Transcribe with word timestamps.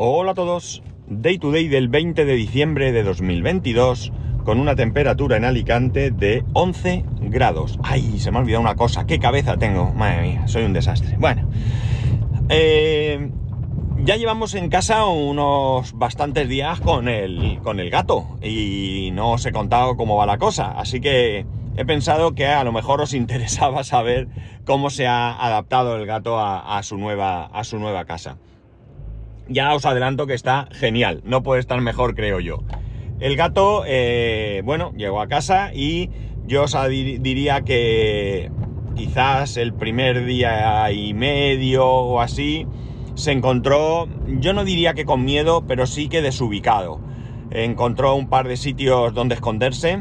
Hola 0.00 0.30
a 0.30 0.34
todos. 0.34 0.80
Day 1.08 1.38
to 1.38 1.50
day 1.50 1.66
del 1.66 1.88
20 1.88 2.24
de 2.24 2.34
diciembre 2.34 2.92
de 2.92 3.02
2022 3.02 4.12
con 4.44 4.60
una 4.60 4.76
temperatura 4.76 5.36
en 5.38 5.44
Alicante 5.44 6.12
de 6.12 6.44
11 6.52 7.04
grados. 7.22 7.80
Ay, 7.82 8.20
se 8.20 8.30
me 8.30 8.36
ha 8.36 8.40
olvidado 8.42 8.60
una 8.60 8.76
cosa. 8.76 9.06
¿Qué 9.06 9.18
cabeza 9.18 9.56
tengo? 9.56 9.92
Madre 9.94 10.22
mía, 10.22 10.46
soy 10.46 10.62
un 10.62 10.72
desastre. 10.72 11.16
Bueno, 11.18 11.50
eh, 12.48 13.28
ya 14.04 14.14
llevamos 14.14 14.54
en 14.54 14.68
casa 14.68 15.04
unos 15.04 15.92
bastantes 15.98 16.48
días 16.48 16.78
con 16.78 17.08
el, 17.08 17.58
con 17.64 17.80
el 17.80 17.90
gato 17.90 18.38
y 18.40 19.10
no 19.14 19.32
os 19.32 19.46
he 19.46 19.50
contado 19.50 19.96
cómo 19.96 20.14
va 20.14 20.26
la 20.26 20.38
cosa. 20.38 20.78
Así 20.78 21.00
que 21.00 21.44
he 21.76 21.84
pensado 21.84 22.36
que 22.36 22.46
a 22.46 22.62
lo 22.62 22.70
mejor 22.70 23.00
os 23.00 23.14
interesaba 23.14 23.82
saber 23.82 24.28
cómo 24.64 24.90
se 24.90 25.08
ha 25.08 25.32
adaptado 25.44 25.96
el 25.96 26.06
gato 26.06 26.38
a, 26.38 26.80
su, 26.84 26.96
nueva, 26.98 27.46
a 27.46 27.64
su 27.64 27.80
nueva 27.80 28.04
casa 28.04 28.36
ya 29.48 29.74
os 29.74 29.86
adelanto 29.86 30.26
que 30.26 30.34
está 30.34 30.68
genial, 30.72 31.20
no 31.24 31.42
puede 31.42 31.60
estar 31.60 31.80
mejor 31.80 32.14
creo 32.14 32.40
yo. 32.40 32.62
El 33.20 33.36
gato, 33.36 33.82
eh, 33.86 34.62
bueno, 34.64 34.92
llegó 34.96 35.20
a 35.20 35.26
casa 35.26 35.72
y 35.74 36.10
yo 36.46 36.64
os 36.64 36.76
diría 36.88 37.62
que 37.62 38.50
quizás 38.94 39.56
el 39.56 39.74
primer 39.74 40.24
día 40.24 40.90
y 40.92 41.14
medio 41.14 41.86
o 41.86 42.20
así 42.20 42.66
se 43.14 43.32
encontró, 43.32 44.08
yo 44.26 44.52
no 44.52 44.64
diría 44.64 44.94
que 44.94 45.04
con 45.04 45.24
miedo, 45.24 45.64
pero 45.66 45.86
sí 45.86 46.08
que 46.08 46.22
desubicado. 46.22 47.00
Encontró 47.50 48.14
un 48.14 48.28
par 48.28 48.46
de 48.46 48.56
sitios 48.56 49.12
donde 49.12 49.34
esconderse, 49.34 50.00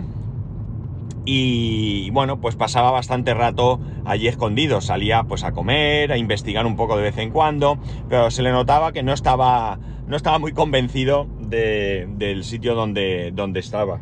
y 1.30 2.10
bueno, 2.12 2.40
pues 2.40 2.56
pasaba 2.56 2.90
bastante 2.90 3.34
rato 3.34 3.82
allí 4.06 4.30
escondido, 4.30 4.80
salía 4.80 5.24
pues 5.24 5.44
a 5.44 5.52
comer, 5.52 6.14
a 6.14 6.18
investigar 6.18 6.66
un 6.66 6.78
poco 6.78 6.96
de 6.96 7.04
vez 7.04 7.18
en 7.18 7.32
cuando, 7.32 7.78
pero 8.08 8.32
se 8.32 8.44
le 8.44 8.52
notaba 8.54 8.94
que 8.94 9.04
no 9.04 9.12
estaba, 9.12 9.78
no 10.08 10.16
estaba 10.16 10.40
muy 10.40 10.54
convencido 10.54 11.28
del 11.42 12.46
sitio 12.46 12.76
donde, 12.76 13.32
donde 13.34 13.60
estaba. 13.60 14.00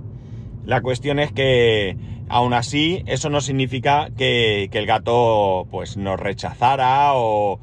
La 0.65 0.81
cuestión 0.81 1.17
es 1.17 1.31
que 1.31 1.97
aún 2.29 2.53
así 2.53 3.01
eso 3.07 3.31
no 3.31 3.41
significa 3.41 4.11
que, 4.15 4.69
el 4.71 4.85
gato 4.85 5.67
pues 5.71 5.97
nos 5.97 6.19
rechazara 6.19 7.13
o, 7.15 7.59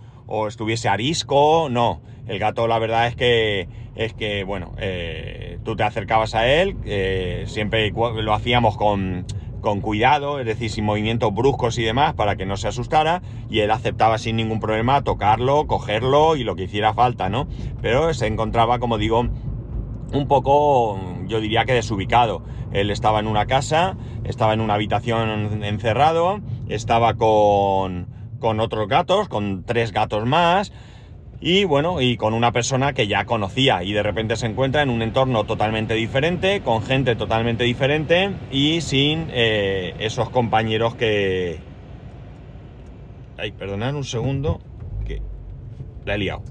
estuviese 0.48 0.88
arisco, 0.88 1.68
no. 1.70 2.00
El 2.26 2.40
gato 2.40 2.66
la 2.66 2.80
verdad 2.80 3.06
es 3.06 3.14
que 3.14 3.68
es 3.94 4.12
que 4.14 4.42
bueno, 4.42 4.72
eh, 4.78 5.58
tú 5.64 5.76
te 5.76 5.84
acercabas 5.84 6.34
a 6.34 6.48
él, 6.48 6.76
eh, 6.84 7.44
siempre 7.46 7.92
lo 7.92 8.32
hacíamos 8.32 8.76
con, 8.76 9.26
con 9.62 9.80
cuidado, 9.80 10.38
es 10.40 10.44
decir, 10.44 10.70
sin 10.70 10.84
movimientos 10.84 11.32
bruscos 11.32 11.78
y 11.78 11.82
demás, 11.82 12.12
para 12.12 12.36
que 12.36 12.44
no 12.44 12.58
se 12.58 12.68
asustara, 12.68 13.22
y 13.48 13.60
él 13.60 13.70
aceptaba 13.70 14.18
sin 14.18 14.36
ningún 14.36 14.60
problema 14.60 15.02
tocarlo, 15.02 15.66
cogerlo 15.66 16.36
y 16.36 16.44
lo 16.44 16.54
que 16.54 16.64
hiciera 16.64 16.92
falta, 16.92 17.30
¿no? 17.30 17.46
Pero 17.80 18.12
se 18.12 18.26
encontraba, 18.26 18.78
como 18.78 18.98
digo, 18.98 19.20
un 19.20 20.28
poco, 20.28 21.00
yo 21.26 21.40
diría 21.40 21.64
que 21.64 21.72
desubicado. 21.72 22.42
Él 22.72 22.90
estaba 22.90 23.20
en 23.20 23.26
una 23.26 23.46
casa, 23.46 23.96
estaba 24.24 24.52
en 24.52 24.60
una 24.60 24.74
habitación 24.74 25.64
encerrado, 25.64 26.40
estaba 26.68 27.14
con, 27.14 28.08
con 28.38 28.60
otros 28.60 28.88
gatos, 28.88 29.28
con 29.28 29.64
tres 29.64 29.92
gatos 29.92 30.26
más, 30.26 30.72
y 31.44 31.64
bueno, 31.64 32.00
y 32.00 32.16
con 32.16 32.34
una 32.34 32.52
persona 32.52 32.92
que 32.92 33.08
ya 33.08 33.24
conocía 33.24 33.82
y 33.82 33.92
de 33.92 34.04
repente 34.04 34.36
se 34.36 34.46
encuentra 34.46 34.82
en 34.82 34.90
un 34.90 35.02
entorno 35.02 35.42
totalmente 35.42 35.94
diferente, 35.94 36.60
con 36.60 36.82
gente 36.82 37.16
totalmente 37.16 37.64
diferente 37.64 38.30
y 38.52 38.80
sin 38.80 39.26
eh, 39.32 39.94
esos 39.98 40.30
compañeros 40.30 40.94
que... 40.94 41.58
Ay, 43.36 43.50
perdonad 43.50 43.96
un 43.96 44.04
segundo, 44.04 44.60
que 45.04 45.20
la 46.04 46.14
he 46.14 46.18
liado. 46.18 46.44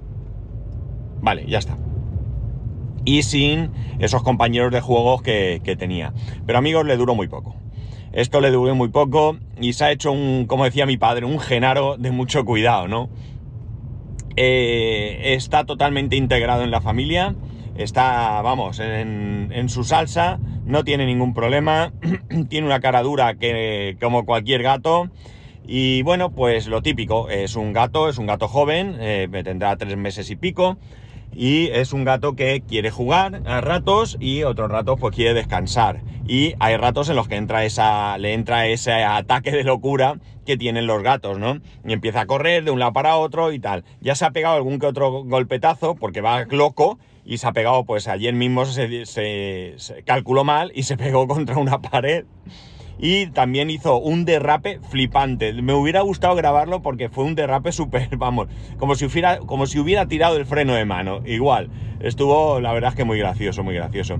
Vale, 1.21 1.45
ya 1.47 1.59
está. 1.59 1.77
Y 3.05 3.23
sin 3.23 3.71
esos 3.99 4.23
compañeros 4.23 4.73
de 4.73 4.81
juegos 4.81 5.21
que, 5.21 5.61
que 5.63 5.77
tenía. 5.77 6.13
Pero 6.45 6.59
amigos, 6.59 6.85
le 6.85 6.97
duró 6.97 7.15
muy 7.15 7.29
poco. 7.29 7.55
Esto 8.11 8.41
le 8.41 8.51
duró 8.51 8.75
muy 8.75 8.89
poco 8.89 9.37
y 9.61 9.71
se 9.71 9.85
ha 9.85 9.91
hecho 9.91 10.11
un, 10.11 10.45
como 10.47 10.65
decía 10.65 10.85
mi 10.85 10.97
padre, 10.97 11.25
un 11.25 11.39
genaro 11.39 11.95
de 11.97 12.11
mucho 12.11 12.43
cuidado, 12.43 12.89
¿no? 12.89 13.09
Eh, 14.35 15.33
está 15.35 15.65
totalmente 15.65 16.15
integrado 16.15 16.63
en 16.63 16.71
la 16.71 16.81
familia, 16.81 17.35
está, 17.75 18.41
vamos, 18.41 18.79
en, 18.79 19.69
su 19.69 19.83
salsa, 19.83 20.39
no 20.65 20.83
tiene 20.83 21.05
ningún 21.05 21.33
problema, 21.33 21.93
tiene 22.49 22.67
una 22.67 22.79
cara 22.79 23.01
dura 23.01 23.35
que, 23.35 23.97
como 23.99 24.25
cualquier 24.25 24.63
gato. 24.63 25.09
Y 25.67 26.01
bueno, 26.01 26.31
pues 26.31 26.67
lo 26.67 26.81
típico, 26.81 27.29
es 27.29 27.55
un 27.55 27.71
gato, 27.71 28.09
es 28.09 28.17
un 28.17 28.25
gato 28.25 28.47
joven, 28.47 28.95
eh, 28.99 29.27
tendrá 29.43 29.77
tres 29.77 29.95
meses 29.95 30.29
y 30.29 30.35
pico, 30.35 30.77
y 31.33 31.67
es 31.69 31.93
un 31.93 32.03
gato 32.03 32.35
que 32.35 32.61
quiere 32.61 32.91
jugar 32.91 33.41
a 33.45 33.61
ratos 33.61 34.17
y 34.19 34.43
otros 34.43 34.69
ratos 34.69 34.99
pues 34.99 35.15
quiere 35.15 35.33
descansar. 35.33 36.01
Y 36.27 36.55
hay 36.59 36.77
ratos 36.77 37.09
en 37.09 37.15
los 37.15 37.27
que 37.27 37.35
entra 37.35 37.65
esa, 37.65 38.17
le 38.17 38.33
entra 38.33 38.67
ese 38.67 38.91
ataque 39.03 39.51
de 39.51 39.63
locura 39.63 40.19
que 40.45 40.57
tienen 40.57 40.87
los 40.87 41.03
gatos, 41.03 41.39
¿no? 41.39 41.59
Y 41.85 41.93
empieza 41.93 42.21
a 42.21 42.25
correr 42.25 42.63
de 42.63 42.71
un 42.71 42.79
lado 42.79 42.93
para 42.93 43.17
otro 43.17 43.51
y 43.51 43.59
tal. 43.59 43.83
Ya 44.01 44.15
se 44.15 44.25
ha 44.25 44.31
pegado 44.31 44.55
algún 44.55 44.79
que 44.79 44.87
otro 44.87 45.23
golpetazo 45.23 45.95
porque 45.95 46.21
va 46.21 46.45
loco 46.45 46.99
y 47.23 47.37
se 47.37 47.47
ha 47.47 47.51
pegado, 47.51 47.85
pues 47.85 48.07
ayer 48.07 48.33
mismo 48.33 48.65
se, 48.65 49.05
se 49.05 50.03
calculó 50.05 50.43
mal 50.43 50.71
y 50.75 50.83
se 50.83 50.97
pegó 50.97 51.27
contra 51.27 51.57
una 51.57 51.81
pared 51.81 52.25
y 53.01 53.25
también 53.27 53.71
hizo 53.71 53.97
un 53.97 54.23
derrape 54.25 54.79
flipante. 54.89 55.53
Me 55.53 55.73
hubiera 55.73 56.01
gustado 56.01 56.35
grabarlo 56.35 56.81
porque 56.83 57.09
fue 57.09 57.23
un 57.25 57.35
derrape 57.35 57.71
súper, 57.71 58.15
vamos, 58.15 58.47
como 58.77 58.95
si, 58.95 59.05
hubiera, 59.05 59.39
como 59.39 59.65
si 59.65 59.79
hubiera 59.79 60.07
tirado 60.07 60.37
el 60.37 60.45
freno 60.45 60.75
de 60.75 60.85
mano. 60.85 61.21
Igual, 61.25 61.69
estuvo 61.99 62.61
la 62.61 62.71
verdad 62.71 62.91
es 62.91 62.95
que 62.95 63.03
muy 63.03 63.17
gracioso, 63.17 63.63
muy 63.63 63.73
gracioso. 63.73 64.19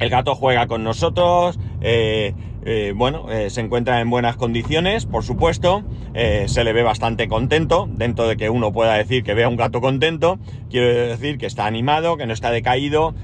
El 0.00 0.08
gato 0.08 0.34
juega 0.34 0.66
con 0.66 0.82
nosotros, 0.82 1.60
eh, 1.82 2.32
eh, 2.64 2.94
bueno, 2.96 3.30
eh, 3.30 3.50
se 3.50 3.60
encuentra 3.60 4.00
en 4.00 4.08
buenas 4.08 4.36
condiciones, 4.36 5.04
por 5.04 5.24
supuesto, 5.24 5.84
se 6.14 6.64
le 6.64 6.72
ve 6.72 6.82
bastante 6.82 7.28
contento, 7.28 7.86
dentro 7.92 8.26
de 8.26 8.38
que 8.38 8.48
uno 8.48 8.72
pueda 8.72 8.94
decir 8.94 9.22
que 9.22 9.34
vea 9.34 9.48
un 9.48 9.56
gato 9.56 9.82
contento, 9.82 10.38
quiero 10.70 10.86
decir 10.86 11.36
que 11.36 11.44
está 11.44 11.66
animado, 11.66 12.16
que 12.16 12.24
no 12.24 12.32
está 12.32 12.50
decaído, 12.50 13.14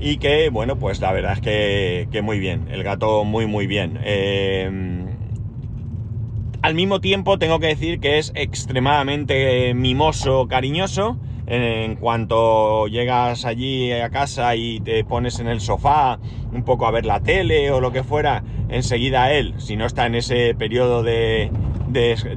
y 0.00 0.18
que, 0.18 0.50
bueno, 0.50 0.78
pues 0.78 1.00
la 1.00 1.12
verdad 1.12 1.32
es 1.32 1.40
que, 2.08 2.22
muy 2.22 2.38
bien, 2.38 2.68
el 2.70 2.82
gato 2.82 3.24
muy, 3.24 3.46
muy 3.46 3.66
bien. 3.66 3.98
Eh, 4.04 5.06
al 6.62 6.74
mismo 6.74 7.00
tiempo 7.00 7.38
tengo 7.38 7.60
que 7.60 7.68
decir 7.68 8.00
que 8.00 8.18
es 8.18 8.32
extremadamente 8.34 9.74
mimoso, 9.74 10.48
cariñoso. 10.48 11.16
En 11.46 11.96
cuanto 11.96 12.88
llegas 12.88 13.46
allí 13.46 13.90
a 13.90 14.10
casa 14.10 14.54
y 14.54 14.80
te 14.80 15.02
pones 15.02 15.40
en 15.40 15.48
el 15.48 15.62
sofá 15.62 16.18
un 16.52 16.62
poco 16.62 16.86
a 16.86 16.90
ver 16.90 17.06
la 17.06 17.20
tele 17.20 17.70
o 17.70 17.80
lo 17.80 17.90
que 17.90 18.02
fuera, 18.02 18.44
enseguida 18.68 19.32
él, 19.32 19.54
si 19.56 19.74
no 19.74 19.86
está 19.86 20.04
en 20.04 20.14
ese 20.14 20.54
periodo 20.54 21.02
de, 21.02 21.50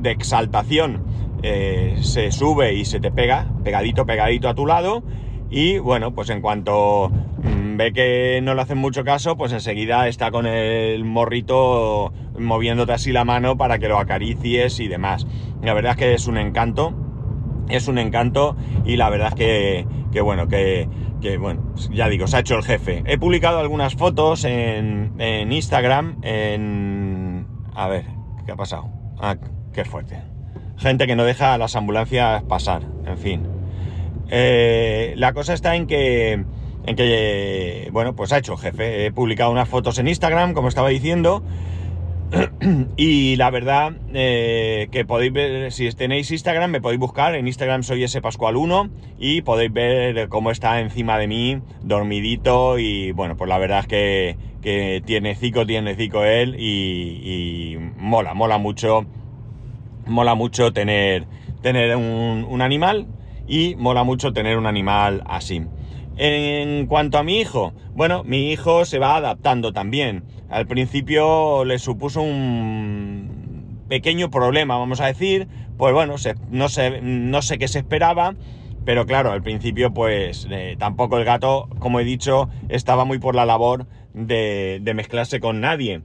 exaltación, 0.06 1.04
eh, 1.44 1.98
se 2.00 2.32
sube 2.32 2.74
y 2.76 2.86
se 2.86 3.02
te 3.02 3.12
pega, 3.12 3.48
pegadito, 3.66 4.06
pegadito 4.06 4.48
a 4.48 4.54
tu 4.54 4.66
lado. 4.66 5.04
Y 5.52 5.78
bueno, 5.78 6.16
pues 6.16 6.30
en 6.30 6.42
cuanto 6.42 7.12
Mm, 7.44 7.78
ve 7.78 7.92
que 7.92 8.40
no 8.44 8.54
le 8.54 8.62
hacen 8.62 8.78
mucho 8.78 9.04
caso, 9.04 9.36
pues 9.36 9.52
enseguida 9.52 10.08
está 10.08 10.30
con 10.32 10.46
el 10.46 11.04
morrito 11.04 12.14
moviéndote 12.38 12.94
así 12.94 13.12
la 13.12 13.26
mano 13.26 13.58
para 13.58 13.80
que 13.80 13.88
lo 13.88 13.98
acaricies 13.98 14.80
y 14.80 14.88
demás. 14.88 15.26
La 15.64 15.74
verdad 15.74 15.92
es 15.94 15.98
que 15.98 16.14
es 16.14 16.28
un 16.28 16.38
encanto, 16.38 16.94
es 17.70 17.88
un 17.88 17.98
encanto 17.98 18.56
y 18.86 18.96
la 18.96 19.10
verdad 19.10 19.30
es 19.30 19.36
que, 20.12 20.22
bueno, 20.22 20.48
que, 20.48 20.88
bueno, 21.40 21.74
ya 21.92 22.10
digo, 22.10 22.28
se 22.28 22.38
ha 22.38 22.40
hecho 22.42 22.56
el 22.56 22.64
jefe. 22.64 23.04
He 23.06 23.18
publicado 23.18 23.60
algunas 23.60 23.96
fotos 23.96 24.44
en, 24.46 25.52
Instagram, 25.52 26.18
en... 26.22 27.48
A 27.74 27.88
ver, 27.88 28.06
¿qué 28.46 28.52
ha 28.52 28.56
pasado? 28.56 28.90
Ah, 29.20 29.38
qué 29.74 29.84
fuerte. 29.86 30.20
Gente 30.78 31.08
que 31.08 31.16
no 31.16 31.24
deja 31.24 31.54
a 31.54 31.58
las 31.58 31.76
ambulancias 31.76 32.44
pasar, 32.44 32.84
en 33.06 33.18
fin. 33.18 33.51
Eh, 34.32 35.14
la 35.18 35.34
cosa 35.34 35.54
está 35.54 35.76
en 35.76 35.86
que 35.86 36.44
en 36.86 36.96
que, 36.96 37.90
bueno, 37.92 38.16
pues 38.16 38.32
ha 38.34 38.40
hecho 38.40 38.58
jefe. 38.58 39.06
He 39.06 39.12
publicado 39.12 39.52
unas 39.52 39.70
fotos 39.70 40.00
en 40.00 40.08
Instagram, 40.08 40.54
como 40.54 40.68
estaba 40.68 40.90
diciendo, 40.90 41.44
y 42.98 43.36
la 43.36 43.50
verdad 43.50 43.94
eh, 44.14 44.88
que 44.92 45.06
podéis 45.06 45.34
ver, 45.34 45.72
si 45.72 45.90
tenéis 45.92 46.32
Instagram, 46.32 46.72
me 46.72 46.82
podéis 46.82 47.00
buscar, 47.00 47.36
en 47.36 47.48
Instagram 47.48 47.84
soy 47.84 48.04
ese 48.04 48.22
Pascual1 48.22 48.90
y 49.20 49.42
podéis 49.42 49.72
ver 49.74 50.30
cómo 50.30 50.50
está 50.50 50.80
encima 50.80 51.18
de 51.18 51.28
mí, 51.28 51.62
dormidito, 51.84 52.80
y 52.80 53.12
bueno, 53.12 53.36
pues 53.38 53.50
la 53.50 53.58
verdad 53.58 53.80
es 53.82 53.88
que, 53.88 54.38
que 54.62 55.04
tiene 55.06 55.36
cico, 55.36 55.66
tiene 55.66 55.96
cico 55.96 56.24
él, 56.24 56.56
y, 56.58 57.78
mola, 57.98 58.34
mola 58.34 58.58
mucho, 58.58 59.06
mola 60.08 60.34
mucho 60.34 60.74
tener, 60.74 61.28
tener 61.62 61.96
un, 61.96 62.46
un 62.50 62.62
animal, 62.62 63.08
y 63.52 63.76
mola 63.76 64.06
mucho 64.06 64.32
tener 64.32 64.58
un 64.58 64.66
animal 64.66 65.24
así. 65.28 65.62
En 66.16 66.88
cuanto 66.88 67.18
a 67.18 67.24
mi 67.24 67.42
hijo, 67.42 67.74
bueno, 67.94 68.24
mi 68.24 68.50
hijo 68.50 68.86
se 68.86 68.98
va 68.98 69.18
adaptando 69.18 69.74
también. 69.74 70.24
Al 70.50 70.68
principio 70.68 71.66
le 71.66 71.78
supuso 71.78 72.22
un 72.22 73.82
pequeño 73.90 74.32
problema, 74.32 74.78
vamos 74.78 75.02
a 75.02 75.08
decir, 75.08 75.50
pues 75.78 75.94
bueno, 75.94 76.16
no, 76.50 76.70
sé, 76.70 77.02
no 77.02 77.42
sé 77.42 77.58
qué 77.58 77.68
se 77.68 77.80
esperaba, 77.80 78.36
pero 78.86 79.06
claro, 79.06 79.34
al 79.34 79.44
principio 79.44 79.94
pues 79.94 80.48
eh, 80.50 80.78
tampoco 80.80 81.18
el 81.18 81.26
gato, 81.26 81.68
como 81.80 82.00
he 82.00 82.06
dicho, 82.06 82.48
estaba 82.70 83.04
muy 83.04 83.20
por 83.20 83.36
la 83.36 83.46
labor 83.46 83.86
de, 84.14 84.80
de 84.82 84.94
mezclarse 84.94 85.42
con 85.42 85.60
nadie. 85.60 86.04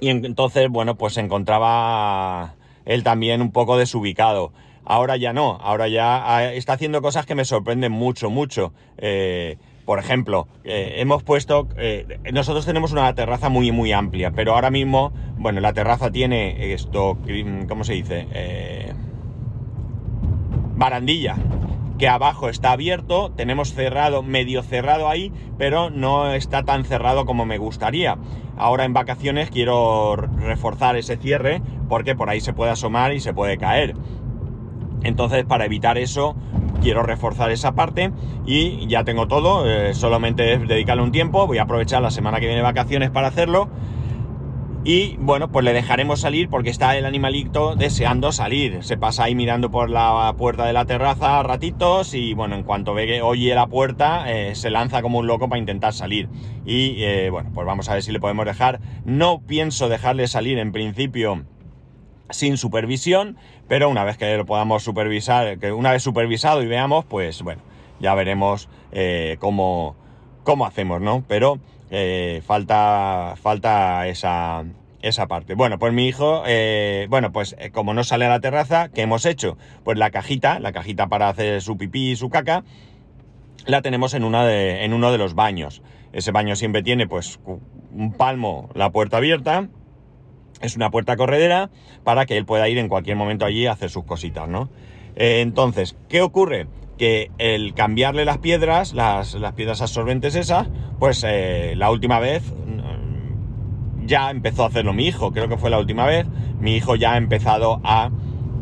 Y 0.00 0.08
entonces, 0.08 0.68
bueno, 0.68 0.96
pues 0.96 1.14
se 1.14 1.20
encontraba 1.20 2.56
él 2.86 3.04
también 3.04 3.40
un 3.40 3.52
poco 3.52 3.76
desubicado. 3.78 4.52
Ahora 4.86 5.16
ya 5.16 5.32
no, 5.32 5.58
ahora 5.62 5.88
ya 5.88 6.36
ah, 6.36 6.52
está 6.52 6.74
haciendo 6.74 7.00
cosas 7.00 7.24
que 7.24 7.34
me 7.34 7.44
sorprenden 7.44 7.92
mucho, 7.92 8.28
mucho. 8.28 8.72
Eh, 8.98 9.56
por 9.86 9.98
ejemplo, 9.98 10.46
eh, 10.64 10.94
hemos 10.96 11.22
puesto, 11.22 11.68
eh, 11.76 12.18
nosotros 12.32 12.66
tenemos 12.66 12.92
una 12.92 13.14
terraza 13.14 13.48
muy, 13.48 13.70
muy 13.72 13.92
amplia, 13.92 14.30
pero 14.30 14.54
ahora 14.54 14.70
mismo, 14.70 15.12
bueno, 15.36 15.60
la 15.60 15.72
terraza 15.72 16.10
tiene 16.10 16.72
esto, 16.72 17.18
¿cómo 17.68 17.84
se 17.84 17.94
dice? 17.94 18.26
Barandilla, 20.76 21.36
que 21.98 22.08
abajo 22.08 22.48
está 22.48 22.72
abierto, 22.72 23.30
tenemos 23.36 23.74
cerrado, 23.74 24.22
medio 24.22 24.62
cerrado 24.62 25.08
ahí, 25.08 25.32
pero 25.58 25.90
no 25.90 26.32
está 26.32 26.64
tan 26.64 26.84
cerrado 26.84 27.26
como 27.26 27.46
me 27.46 27.58
gustaría. 27.58 28.18
Ahora 28.56 28.84
en 28.84 28.92
vacaciones 28.92 29.50
quiero 29.50 30.16
reforzar 30.16 30.96
ese 30.96 31.16
cierre 31.16 31.60
porque 31.88 32.14
por 32.14 32.30
ahí 32.30 32.40
se 32.40 32.52
puede 32.52 32.70
asomar 32.70 33.12
y 33.12 33.20
se 33.20 33.34
puede 33.34 33.58
caer. 33.58 33.94
Entonces, 35.04 35.44
para 35.44 35.64
evitar 35.64 35.98
eso, 35.98 36.34
quiero 36.82 37.02
reforzar 37.02 37.50
esa 37.50 37.74
parte 37.74 38.10
y 38.46 38.86
ya 38.88 39.04
tengo 39.04 39.28
todo, 39.28 39.70
eh, 39.70 39.94
solamente 39.94 40.58
dedicarle 40.58 41.02
un 41.02 41.12
tiempo, 41.12 41.46
voy 41.46 41.58
a 41.58 41.62
aprovechar 41.62 42.02
la 42.02 42.10
semana 42.10 42.40
que 42.40 42.46
viene 42.46 42.62
vacaciones 42.62 43.10
para 43.10 43.28
hacerlo 43.28 43.70
y 44.86 45.16
bueno, 45.18 45.50
pues 45.50 45.64
le 45.64 45.72
dejaremos 45.72 46.20
salir 46.20 46.50
porque 46.50 46.68
está 46.68 46.94
el 46.98 47.06
animalito 47.06 47.74
deseando 47.74 48.32
salir, 48.32 48.84
se 48.84 48.98
pasa 48.98 49.24
ahí 49.24 49.34
mirando 49.34 49.70
por 49.70 49.88
la 49.88 50.34
puerta 50.36 50.66
de 50.66 50.74
la 50.74 50.84
terraza 50.84 51.42
ratitos 51.42 52.12
y 52.12 52.34
bueno, 52.34 52.54
en 52.54 52.64
cuanto 52.64 52.92
ve 52.92 53.06
que 53.06 53.22
oye 53.22 53.54
la 53.54 53.66
puerta, 53.66 54.30
eh, 54.30 54.54
se 54.54 54.68
lanza 54.68 55.00
como 55.00 55.20
un 55.20 55.26
loco 55.26 55.48
para 55.48 55.58
intentar 55.58 55.94
salir. 55.94 56.28
Y 56.66 57.02
eh, 57.02 57.30
bueno, 57.30 57.50
pues 57.54 57.66
vamos 57.66 57.88
a 57.88 57.94
ver 57.94 58.02
si 58.02 58.12
le 58.12 58.20
podemos 58.20 58.44
dejar, 58.44 58.78
no 59.06 59.40
pienso 59.40 59.88
dejarle 59.88 60.28
salir 60.28 60.58
en 60.58 60.70
principio 60.70 61.46
sin 62.34 62.56
supervisión, 62.56 63.36
pero 63.68 63.88
una 63.88 64.04
vez 64.04 64.18
que 64.18 64.36
lo 64.36 64.44
podamos 64.44 64.82
supervisar, 64.82 65.58
que 65.58 65.72
una 65.72 65.92
vez 65.92 66.02
supervisado 66.02 66.62
y 66.62 66.66
veamos, 66.66 67.04
pues 67.04 67.42
bueno, 67.42 67.62
ya 68.00 68.14
veremos 68.14 68.68
eh, 68.92 69.36
cómo, 69.40 69.96
cómo, 70.42 70.66
hacemos, 70.66 71.00
¿no? 71.00 71.24
Pero 71.26 71.58
eh, 71.90 72.42
falta, 72.46 73.34
falta 73.40 74.06
esa, 74.08 74.64
esa 75.00 75.26
parte. 75.26 75.54
Bueno, 75.54 75.78
pues 75.78 75.92
mi 75.92 76.06
hijo, 76.06 76.42
eh, 76.46 77.06
bueno, 77.08 77.32
pues 77.32 77.56
como 77.72 77.94
no 77.94 78.04
sale 78.04 78.26
a 78.26 78.30
la 78.30 78.40
terraza, 78.40 78.88
¿qué 78.88 79.02
hemos 79.02 79.24
hecho? 79.26 79.56
Pues 79.84 79.96
la 79.96 80.10
cajita, 80.10 80.58
la 80.60 80.72
cajita 80.72 81.06
para 81.06 81.28
hacer 81.28 81.62
su 81.62 81.76
pipí 81.76 82.10
y 82.10 82.16
su 82.16 82.30
caca, 82.30 82.64
la 83.66 83.80
tenemos 83.82 84.14
en, 84.14 84.24
una 84.24 84.44
de, 84.44 84.84
en 84.84 84.92
uno 84.92 85.10
de 85.12 85.18
los 85.18 85.34
baños. 85.34 85.82
Ese 86.12 86.30
baño 86.30 86.54
siempre 86.54 86.82
tiene 86.82 87.06
pues 87.06 87.40
un 87.92 88.12
palmo 88.12 88.68
la 88.74 88.90
puerta 88.90 89.16
abierta 89.16 89.68
es 90.60 90.76
una 90.76 90.90
puerta 90.90 91.16
corredera 91.16 91.70
para 92.04 92.26
que 92.26 92.36
él 92.36 92.44
pueda 92.44 92.68
ir 92.68 92.78
en 92.78 92.88
cualquier 92.88 93.16
momento 93.16 93.44
allí 93.44 93.66
a 93.66 93.72
hacer 93.72 93.90
sus 93.90 94.04
cositas, 94.04 94.48
¿no? 94.48 94.68
Eh, 95.16 95.40
entonces, 95.40 95.96
¿qué 96.08 96.22
ocurre? 96.22 96.66
Que 96.98 97.30
el 97.38 97.74
cambiarle 97.74 98.24
las 98.24 98.38
piedras, 98.38 98.92
las, 98.94 99.36
piedras 99.54 99.82
absorbentes 99.82 100.34
esas, 100.34 100.68
pues 100.98 101.24
eh, 101.26 101.74
la 101.76 101.90
última 101.90 102.18
vez 102.18 102.42
mm, 102.52 104.06
ya 104.06 104.30
empezó 104.30 104.64
a 104.64 104.68
hacerlo 104.68 104.92
mi 104.92 105.06
hijo, 105.06 105.32
creo 105.32 105.48
que 105.48 105.56
fue 105.56 105.70
la 105.70 105.78
última 105.78 106.06
vez, 106.06 106.26
mi 106.60 106.76
hijo 106.76 106.94
ya 106.96 107.14
ha 107.14 107.16
empezado 107.16 107.80
a 107.84 108.10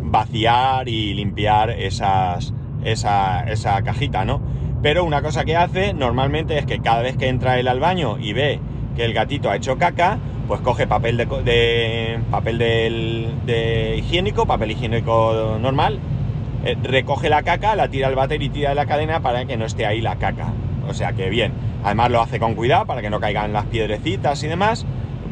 vaciar 0.03 0.89
y 0.89 1.15
limpiar 1.15 1.71
esas, 1.71 2.53
esa, 2.85 3.45
esa 3.45 3.83
cajita, 3.83 4.25
¿no? 4.25 4.41
Pero 4.83 5.05
una 5.05 5.23
cosa 5.23 5.45
que 5.45 5.57
hace 5.57 5.95
normalmente 5.95 6.59
es 6.59 6.67
que 6.67 6.81
cada 6.81 7.03
vez 7.03 7.17
que 7.17 7.29
entra 7.29 7.59
él 7.59 7.69
al 7.69 7.81
baño 7.81 8.19
y 8.19 8.33
ve 8.33 8.61
que 8.97 9.05
el 9.05 9.15
gatito 9.15 9.51
ha 9.51 9.57
hecho 9.57 9.79
caca, 9.79 10.19
pues 10.53 10.61
coge 10.61 10.87
papel 10.87 11.17
de, 11.17 12.21
papel 12.31 12.59
de 12.59 13.97
higiénico, 13.97 14.45
papel 14.45 14.73
higiénico 14.73 15.57
normal, 15.59 15.99
eh, 16.67 16.77
recoge 16.83 17.31
la 17.31 17.43
caca, 17.43 17.75
la 17.75 17.89
tira 17.89 18.09
al 18.09 18.15
váter 18.15 18.43
y 18.43 18.51
tira 18.51 18.69
de 18.69 18.75
la 18.75 18.85
cadena 18.85 19.21
para 19.21 19.47
que 19.47 19.57
no 19.57 19.65
esté 19.65 19.87
ahí 19.87 20.03
la 20.03 20.17
caca. 20.17 20.53
O 20.87 20.93
sea 20.93 21.15
que 21.15 21.31
bien, 21.31 21.55
además 21.83 22.11
lo 22.11 22.21
hace 22.21 22.39
con 22.39 22.55
cuidado 22.55 22.85
para 22.85 23.01
que 23.01 23.09
no 23.09 23.19
caigan 23.19 23.55
las 23.55 23.65
piedrecitas 23.65 24.43
y 24.43 24.49
demás. 24.49 24.85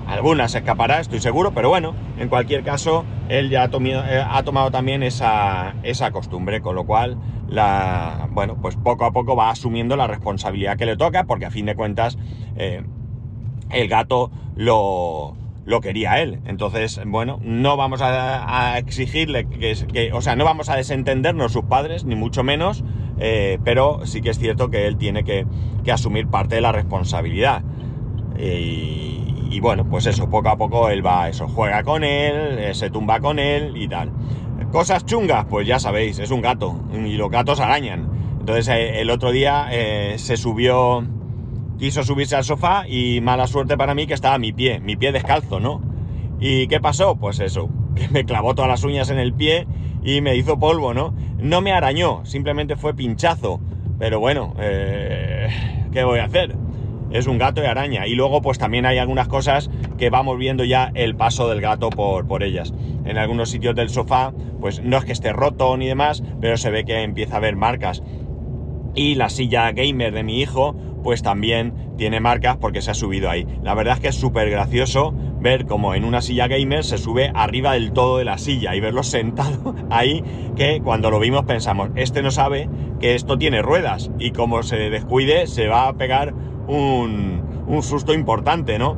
Algunas 0.09 0.55
escapará, 0.55 1.01
estoy 1.01 1.21
seguro, 1.21 1.53
pero 1.53 1.69
bueno, 1.69 1.95
en 2.19 2.31
cualquier 2.31 2.63
caso, 2.63 3.05
él 3.29 3.51
ya 3.51 3.65
ha, 3.65 3.67
eh, 3.67 4.43
tomado, 4.43 4.71
también 4.71 5.03
esa, 5.03 5.75
esa, 5.83 6.13
costumbre, 6.13 6.63
con 6.63 6.77
lo 6.77 6.87
cual, 6.87 7.19
la, 7.47 8.27
bueno, 8.31 8.57
pues 8.57 8.77
poco 8.77 9.05
a 9.05 9.11
poco 9.11 9.37
va 9.37 9.51
asumiendo 9.51 9.97
la 9.97 10.07
responsabilidad 10.07 10.79
que 10.79 10.87
le 10.87 10.97
toca, 10.97 11.25
porque 11.25 11.45
a 11.45 11.51
fin 11.51 11.67
de 11.67 11.75
cuentas, 11.75 12.17
eh, 12.57 12.83
el 13.71 13.89
gato 13.89 14.31
lo, 14.57 15.37
lo 15.71 15.81
quería 15.81 16.21
él. 16.21 16.41
Entonces, 16.45 17.01
bueno, 17.07 17.41
no 17.43 17.77
vamos 17.77 18.01
a, 18.03 18.77
exigirle 18.79 19.47
que, 19.47 20.11
o 20.13 20.21
sea, 20.21 20.37
no 20.37 20.45
vamos 20.45 20.69
a 20.69 20.77
desentendernos 20.77 21.53
sus 21.53 21.65
padres, 21.65 22.05
ni 22.05 22.17
mucho 22.17 22.43
menos, 22.43 22.85
eh, 23.19 23.59
pero 23.65 24.01
sí 24.05 24.21
que 24.21 24.31
es 24.31 24.39
cierto 24.39 24.71
que 24.71 24.87
él 24.87 24.97
tiene 24.97 25.25
que, 25.25 25.47
asumir 25.91 26.29
parte 26.29 26.57
de 26.57 26.61
la 26.61 26.73
responsabilidad. 26.73 27.63
Y, 28.39 29.59
bueno, 29.61 29.85
pues 29.85 30.07
eso, 30.07 30.31
poco 30.31 30.49
a 30.49 30.57
poco 30.57 30.89
él 30.89 31.05
va, 31.05 31.29
eso, 31.29 31.49
juega 31.49 31.83
con 31.83 32.05
él, 32.05 32.59
eh, 32.59 32.75
se 32.75 32.91
tumba 32.91 33.21
con 33.21 33.39
él 33.39 33.77
y 33.77 33.89
tal. 33.89 34.13
Cosas 34.71 35.05
chungas, 35.05 35.47
pues 35.47 35.67
ya 35.67 35.81
sabéis, 35.81 36.21
es 36.21 36.31
un 36.31 36.41
gato 36.41 36.81
y 36.95 37.17
los 37.17 37.29
gatos 37.29 37.59
arañan. 37.59 38.09
Entonces 38.39 38.69
eh, 38.69 39.01
el 39.01 39.11
otro 39.11 39.33
día 39.33 39.69
se 40.17 40.37
subió 40.37 41.05
quiso 41.81 42.05
subirse 42.05 42.37
al 42.37 42.45
sofá 42.45 42.87
y 42.87 43.23
mala 43.23 43.47
suerte 43.47 43.77
para 43.79 43.95
mí 43.95 44.07
que 44.07 44.13
estaba 44.13 44.39
mi 44.39 44.53
pie, 44.53 44.81
mi 44.81 44.97
pie 44.97 45.13
descalzo, 45.13 45.61
¿no? 45.61 45.81
¿Y 46.39 46.67
qué 46.67 46.79
pasó? 46.79 47.17
Pues 47.17 47.41
eso, 47.41 47.71
que 47.97 48.07
me 48.11 48.25
clavó 48.25 48.55
todas 48.55 48.71
las 48.71 48.85
uñas 48.85 49.09
en 49.09 49.19
el 49.19 49.33
pie 49.33 49.67
y 50.05 50.21
me 50.21 50.37
hizo 50.37 50.59
polvo, 50.59 50.93
¿no? 50.93 51.15
No 51.39 51.63
me 51.63 51.73
arañó, 51.73 52.21
simplemente 52.25 52.77
fue 52.77 52.95
pinchazo. 52.95 53.61
Pero 53.99 54.21
bueno, 54.21 54.55
eh, 54.61 55.49
¿qué 55.91 56.05
voy 56.05 56.19
a 56.19 56.25
hacer? 56.25 56.55
Es 57.13 57.27
un 57.27 57.39
gato 57.39 57.63
de 57.63 57.69
araña. 57.69 58.07
Y 58.07 58.15
luego 58.15 58.43
pues 58.43 58.59
también 58.59 58.85
hay 58.85 58.99
algunas 58.99 59.29
cosas 59.29 59.71
que 59.97 60.11
vamos 60.11 60.39
viendo 60.39 60.65
ya 60.65 60.93
el 60.95 61.17
paso 61.17 61.49
del 61.49 61.63
gato 61.63 61.89
por, 61.89 62.27
por 62.27 62.43
ellas. 62.43 62.75
En 63.07 63.17
algunos 63.17 63.51
sitios 63.51 63.75
del 63.75 63.89
sofá, 63.89 64.35
pues 64.61 64.83
no 64.83 64.99
es 64.99 65.05
que 65.07 65.13
esté 65.13 65.33
roto 65.33 65.77
ni 65.79 65.87
demás, 65.87 66.23
pero 66.43 66.59
se 66.59 66.71
ve 66.71 66.85
que 66.85 67.03
empieza 67.03 67.35
a 67.35 67.39
haber 67.39 67.57
marcas. 67.57 68.03
Y 68.95 69.15
la 69.15 69.29
silla 69.31 69.71
gamer 69.73 70.13
de 70.13 70.23
mi 70.23 70.41
hijo, 70.41 70.75
pues 71.03 71.23
también 71.23 71.95
tiene 71.97 72.21
marcas 72.21 72.57
porque 72.57 72.83
se 72.83 72.91
ha 72.91 72.95
subido 72.95 73.31
ahí. 73.31 73.47
La 73.63 73.75
verdad 73.75 73.95
es 73.95 74.01
que 74.01 74.09
es 74.09 74.17
súper 74.17 74.51
gracioso 74.51 75.15
ver 75.41 75.67
como 75.67 75.95
en 75.95 76.05
una 76.05 76.21
silla 76.21 76.49
gamer 76.49 76.85
se 76.85 76.99
sube 76.99 77.33
arriba 77.35 77.73
del 77.73 77.93
todo 77.93 78.19
de 78.19 78.25
la 78.25 78.39
silla 78.39 78.75
y 78.75 78.81
verlo 78.81 79.03
sentado 79.05 79.75
ahí 79.91 80.23
que 80.57 80.81
cuando 80.83 81.11
lo 81.11 81.19
vimos 81.19 81.45
pensamos, 81.45 81.91
este 81.95 82.23
no 82.23 82.31
sabe 82.31 82.69
que 83.01 83.15
esto 83.15 83.39
tiene 83.39 83.63
ruedas 83.63 84.11
y 84.19 84.33
como 84.33 84.63
se 84.63 84.91
descuide 84.91 85.47
se 85.47 85.69
va 85.69 85.89
a 85.89 85.95
pegar 85.95 86.35
un, 86.69 87.43
un 87.67 87.83
susto 87.83 88.13
importante, 88.13 88.79
¿no? 88.79 88.97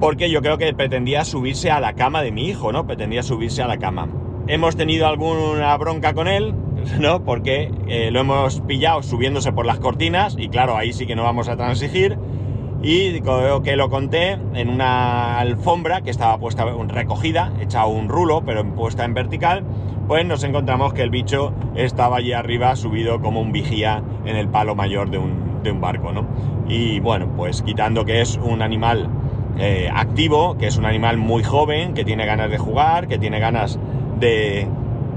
Porque 0.00 0.30
yo 0.30 0.42
creo 0.42 0.58
que 0.58 0.72
pretendía 0.74 1.24
subirse 1.24 1.70
a 1.70 1.80
la 1.80 1.94
cama 1.94 2.22
de 2.22 2.32
mi 2.32 2.48
hijo, 2.48 2.72
¿no? 2.72 2.86
Pretendía 2.86 3.22
subirse 3.22 3.62
a 3.62 3.66
la 3.66 3.78
cama. 3.78 4.08
Hemos 4.46 4.76
tenido 4.76 5.06
alguna 5.06 5.76
bronca 5.76 6.12
con 6.12 6.28
él, 6.28 6.54
¿no? 7.00 7.24
Porque 7.24 7.70
eh, 7.88 8.10
lo 8.10 8.20
hemos 8.20 8.60
pillado 8.60 9.02
subiéndose 9.02 9.52
por 9.52 9.66
las 9.66 9.78
cortinas 9.78 10.36
y 10.38 10.48
claro, 10.48 10.76
ahí 10.76 10.92
sí 10.92 11.06
que 11.06 11.16
no 11.16 11.22
vamos 11.22 11.48
a 11.48 11.56
transigir. 11.56 12.18
Y 12.82 13.18
creo 13.20 13.62
que 13.62 13.76
lo 13.76 13.88
conté 13.88 14.32
en 14.32 14.68
una 14.68 15.38
alfombra 15.38 16.02
que 16.02 16.10
estaba 16.10 16.36
puesta 16.36 16.66
recogida, 16.88 17.50
hecha 17.58 17.86
un 17.86 18.10
rulo, 18.10 18.42
pero 18.44 18.62
puesta 18.74 19.06
en 19.06 19.14
vertical, 19.14 19.64
pues 20.06 20.26
nos 20.26 20.44
encontramos 20.44 20.92
que 20.92 21.00
el 21.00 21.08
bicho 21.08 21.54
estaba 21.76 22.18
allí 22.18 22.34
arriba 22.34 22.76
subido 22.76 23.22
como 23.22 23.40
un 23.40 23.52
vigía 23.52 24.02
en 24.26 24.36
el 24.36 24.48
palo 24.48 24.74
mayor 24.74 25.10
de 25.10 25.16
un, 25.16 25.80
barco, 25.80 26.12
¿no? 26.12 26.26
Y 26.68 27.00
bueno, 27.00 27.32
pues 27.34 27.62
quitando 27.62 28.04
que 28.04 28.20
es 28.20 28.36
un 28.36 28.60
animal 28.60 29.08
eh, 29.58 29.88
activo, 29.90 30.58
que 30.58 30.66
es 30.66 30.76
un 30.76 30.84
animal 30.84 31.16
muy 31.16 31.42
joven, 31.42 31.94
que 31.94 32.04
tiene 32.04 32.26
ganas 32.26 32.50
de 32.50 32.58
jugar, 32.58 33.08
que 33.08 33.16
tiene 33.16 33.40
ganas 33.40 33.78
de, 34.20 34.68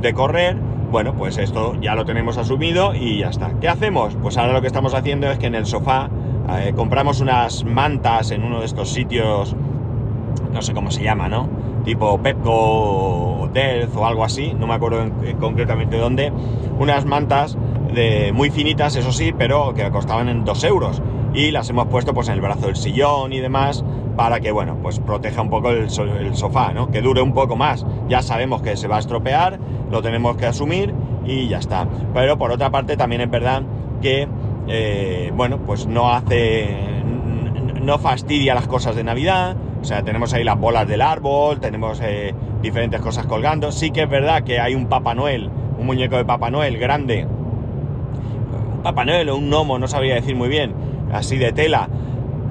de 0.01 0.13
correr, 0.13 0.55
bueno, 0.91 1.13
pues 1.13 1.37
esto 1.37 1.75
ya 1.81 1.95
lo 1.95 2.05
tenemos 2.05 2.37
asumido 2.37 2.93
y 2.95 3.19
ya 3.19 3.29
está. 3.29 3.51
¿Qué 3.59 3.67
hacemos? 3.67 4.15
Pues 4.21 4.37
ahora 4.37 4.53
lo 4.53 4.61
que 4.61 4.67
estamos 4.67 4.93
haciendo 4.93 5.29
es 5.29 5.37
que 5.37 5.47
en 5.47 5.55
el 5.55 5.65
sofá 5.65 6.09
eh, 6.49 6.73
compramos 6.75 7.19
unas 7.19 7.65
mantas 7.65 8.31
en 8.31 8.43
uno 8.43 8.59
de 8.59 8.65
estos 8.65 8.89
sitios, 8.89 9.55
no 10.51 10.61
sé 10.61 10.73
cómo 10.73 10.91
se 10.91 11.03
llama, 11.03 11.27
¿no? 11.27 11.49
Tipo 11.83 12.17
Pepco 12.21 12.51
o 12.51 13.37
o 13.95 14.05
algo 14.05 14.23
así, 14.23 14.53
no 14.53 14.67
me 14.67 14.75
acuerdo 14.75 15.03
concretamente 15.39 15.97
dónde. 15.97 16.31
Unas 16.79 17.05
mantas 17.05 17.57
de, 17.93 18.31
muy 18.33 18.49
finitas, 18.49 18.95
eso 18.95 19.11
sí, 19.11 19.33
pero 19.35 19.73
que 19.73 19.89
costaban 19.89 20.29
en 20.29 20.45
2 20.45 20.63
euros. 20.65 21.01
Y 21.33 21.51
las 21.51 21.69
hemos 21.69 21.87
puesto 21.87 22.13
pues 22.13 22.27
en 22.27 22.35
el 22.35 22.41
brazo 22.41 22.67
del 22.67 22.75
sillón 22.75 23.33
y 23.33 23.39
demás 23.39 23.83
para 24.17 24.39
que, 24.39 24.51
bueno, 24.51 24.75
pues 24.81 24.99
proteja 24.99 25.43
un 25.43 25.49
poco 25.49 25.69
el, 25.69 25.89
sofá, 25.91 26.73
¿no? 26.73 26.89
Que 26.89 27.01
dure 27.01 27.21
un 27.21 27.33
poco 27.33 27.55
más. 27.55 27.85
Ya 28.09 28.23
sabemos 28.23 28.63
que 28.63 28.75
se 28.75 28.87
va 28.87 28.97
a 28.97 28.99
estropear, 28.99 29.59
lo 29.91 30.01
tenemos 30.01 30.35
que 30.35 30.47
asumir 30.47 30.93
y 31.23 31.47
ya 31.47 31.59
está. 31.59 31.87
Pero 32.15 32.37
por 32.37 32.51
otra 32.51 32.71
parte 32.71 32.97
también 32.97 33.21
es 33.21 33.29
verdad 33.29 33.61
que, 34.01 34.27
eh, 34.67 35.31
bueno, 35.35 35.59
pues 35.59 35.85
no 35.85 36.11
hace, 36.11 36.77
no 37.79 37.99
fastidia 37.99 38.55
las 38.55 38.67
cosas 38.67 38.95
de 38.95 39.03
Navidad, 39.03 39.55
o 39.79 39.85
sea, 39.85 40.01
tenemos 40.01 40.33
ahí 40.33 40.43
las 40.43 40.59
bolas 40.59 40.87
del 40.87 41.01
árbol, 41.01 41.59
tenemos 41.59 42.01
eh, 42.03 42.33
diferentes 42.63 42.99
cosas 42.99 43.27
colgando. 43.27 43.71
Sí 43.71 43.91
que 43.91 44.01
es 44.01 44.09
verdad 44.09 44.43
que 44.43 44.59
hay 44.59 44.73
un 44.73 44.87
Papá 44.87 45.13
Noel, 45.13 45.51
un 45.77 45.85
muñeco 45.85 46.17
de 46.17 46.25
Papá 46.25 46.49
Noel 46.49 46.79
grande, 46.79 47.27
un 48.77 48.81
Papá 48.81 49.05
Noel 49.05 49.29
o 49.29 49.37
un 49.37 49.51
gnomo, 49.51 49.77
no 49.77 49.87
sabría 49.87 50.15
decir 50.15 50.35
muy 50.35 50.49
bien, 50.49 50.73
así 51.13 51.37
de 51.37 51.51
tela, 51.51 51.87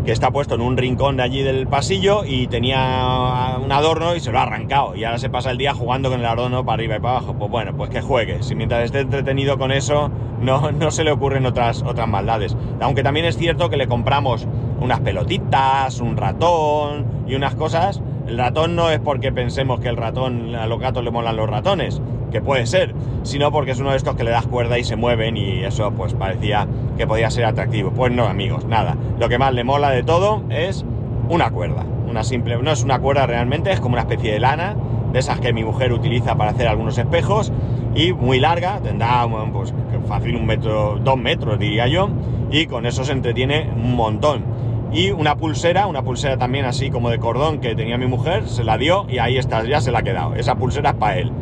que 0.07 0.13
está 0.13 0.31
puesto 0.31 0.55
en 0.55 0.61
un 0.61 0.77
rincón 0.77 1.17
de 1.17 1.25
allí 1.25 1.43
del 1.43 1.67
pasillo 1.67 2.25
y 2.25 2.47
tenía 2.47 3.57
un 3.61 3.73
adorno 3.73 4.15
y 4.15 4.21
se 4.21 4.31
lo 4.31 4.39
ha 4.39 4.43
arrancado. 4.45 4.95
Y 4.95 5.03
ahora 5.03 5.19
se 5.19 5.29
pasa 5.29 5.51
el 5.51 5.59
día 5.59 5.75
jugando 5.75 6.11
con 6.11 6.21
el 6.21 6.27
adorno 6.27 6.65
para 6.65 6.75
arriba 6.75 6.97
y 6.97 7.01
para 7.01 7.17
abajo. 7.19 7.35
Pues 7.35 7.51
bueno, 7.51 7.77
pues 7.77 7.91
que 7.91 8.01
juegue. 8.01 8.41
Si 8.45 8.55
mientras 8.55 8.85
esté 8.85 9.01
entretenido 9.01 9.59
con 9.59 9.73
eso, 9.73 10.09
no, 10.41 10.71
no 10.71 10.93
se 10.93 11.03
le 11.03 11.11
ocurren 11.11 11.45
otras, 11.45 11.83
otras 11.83 12.07
maldades. 12.07 12.57
Aunque 12.81 13.03
también 13.03 13.27
es 13.27 13.37
cierto 13.37 13.69
que 13.69 13.77
le 13.77 13.89
compramos 13.89 14.47
unas 14.81 15.01
pelotitas, 15.01 15.99
un 15.99 16.17
ratón 16.17 17.05
y 17.27 17.35
unas 17.35 17.57
cosas. 17.57 18.01
El 18.29 18.39
ratón 18.39 18.77
no 18.77 18.91
es 18.91 19.01
porque 19.01 19.33
pensemos 19.33 19.81
que 19.81 19.89
el 19.89 19.97
ratón, 19.97 20.55
a 20.55 20.69
los 20.69 20.79
gatos 20.79 21.03
le 21.03 21.11
molan 21.11 21.35
los 21.35 21.51
ratones, 21.51 22.01
que 22.31 22.41
puede 22.41 22.67
ser, 22.67 22.95
sino 23.23 23.51
porque 23.53 23.73
es 23.73 23.81
uno 23.81 23.91
de 23.91 23.97
estos 23.97 24.17
que 24.17 24.25
le 24.25 24.31
das 24.31 24.47
cuerda 24.47 24.79
y 24.79 24.85
se 24.85 24.97
mueven 24.97 25.37
y 25.37 25.65
eso 25.65 25.91
pues 25.93 26.15
parecía 26.15 26.67
que 26.97 27.07
podía 27.07 27.31
ser 27.31 27.45
atractivo. 27.45 27.91
Pues 27.91 28.13
no, 28.13 28.27
amigos, 28.27 28.65
nada. 28.65 28.97
Lo 29.19 29.29
que 29.29 29.39
más 29.39 29.53
le 29.53 29.65
mola 29.65 29.91
de 29.91 30.03
todo 30.03 30.43
es 30.51 30.85
una 31.29 31.51
cuerda. 31.51 31.85
Una 32.09 32.23
simple, 32.25 32.57
no 32.63 32.71
es 32.71 32.83
una 32.85 32.99
cuerda 32.99 33.27
realmente, 33.27 33.73
es 33.73 33.81
como 33.81 33.95
una 33.95 34.03
especie 34.03 34.33
de 34.33 34.41
lana, 34.41 34.77
de 35.13 35.19
esas 35.19 35.41
que 35.41 35.53
mi 35.53 35.65
mujer 35.65 35.93
utiliza 35.93 36.37
para 36.37 36.51
hacer 36.51 36.69
algunos 36.69 36.97
espejos, 36.99 37.53
y 37.95 38.13
muy 38.13 38.39
larga, 38.39 38.79
tendrá 38.81 39.27
pues 39.53 39.75
fácil 40.07 40.37
un 40.37 40.47
metro, 40.47 40.99
dos 41.03 41.17
metros 41.17 41.59
diría 41.59 41.89
yo, 41.89 42.11
y 42.51 42.67
con 42.67 42.87
eso 42.87 43.05
se 43.05 43.13
entretiene 43.13 43.69
un 43.75 43.97
montón. 43.97 44.45
Y 44.93 45.11
una 45.11 45.37
pulsera, 45.37 45.87
una 45.87 46.03
pulsera 46.03 46.37
también 46.37 46.65
así 46.65 46.91
como 46.91 47.11
de 47.11 47.19
cordón 47.19 47.59
que 47.59 47.75
tenía 47.75 47.99
mi 47.99 48.07
mujer, 48.07 48.49
se 48.49 48.63
la 48.63 48.79
dio 48.79 49.07
y 49.09 49.19
ahí 49.19 49.37
está, 49.37 49.65
ya 49.65 49.81
se 49.81 49.91
la 49.91 49.99
ha 49.99 50.03
quedado. 50.03 50.35
Esa 50.37 50.55
pulsera 50.55 50.91
es 50.91 50.97
para 50.97 51.19
él 51.19 51.33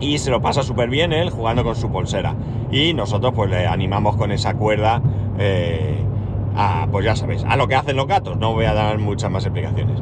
y 0.00 0.18
se 0.18 0.30
lo 0.30 0.40
pasa 0.40 0.62
súper 0.62 0.90
bien 0.90 1.12
él 1.12 1.30
jugando 1.30 1.64
con 1.64 1.76
su 1.76 1.90
pulsera. 1.90 2.34
Y 2.70 2.94
nosotros 2.94 3.32
pues 3.34 3.50
le 3.50 3.66
animamos 3.66 4.16
con 4.16 4.32
esa 4.32 4.54
cuerda 4.54 5.02
eh, 5.38 5.96
a, 6.56 6.86
pues 6.90 7.04
ya 7.04 7.16
sabéis, 7.16 7.44
a 7.44 7.56
lo 7.56 7.68
que 7.68 7.74
hacen 7.74 7.96
los 7.96 8.06
gatos. 8.06 8.36
No 8.36 8.52
voy 8.52 8.66
a 8.66 8.74
dar 8.74 8.98
muchas 8.98 9.30
más 9.30 9.44
explicaciones. 9.44 10.00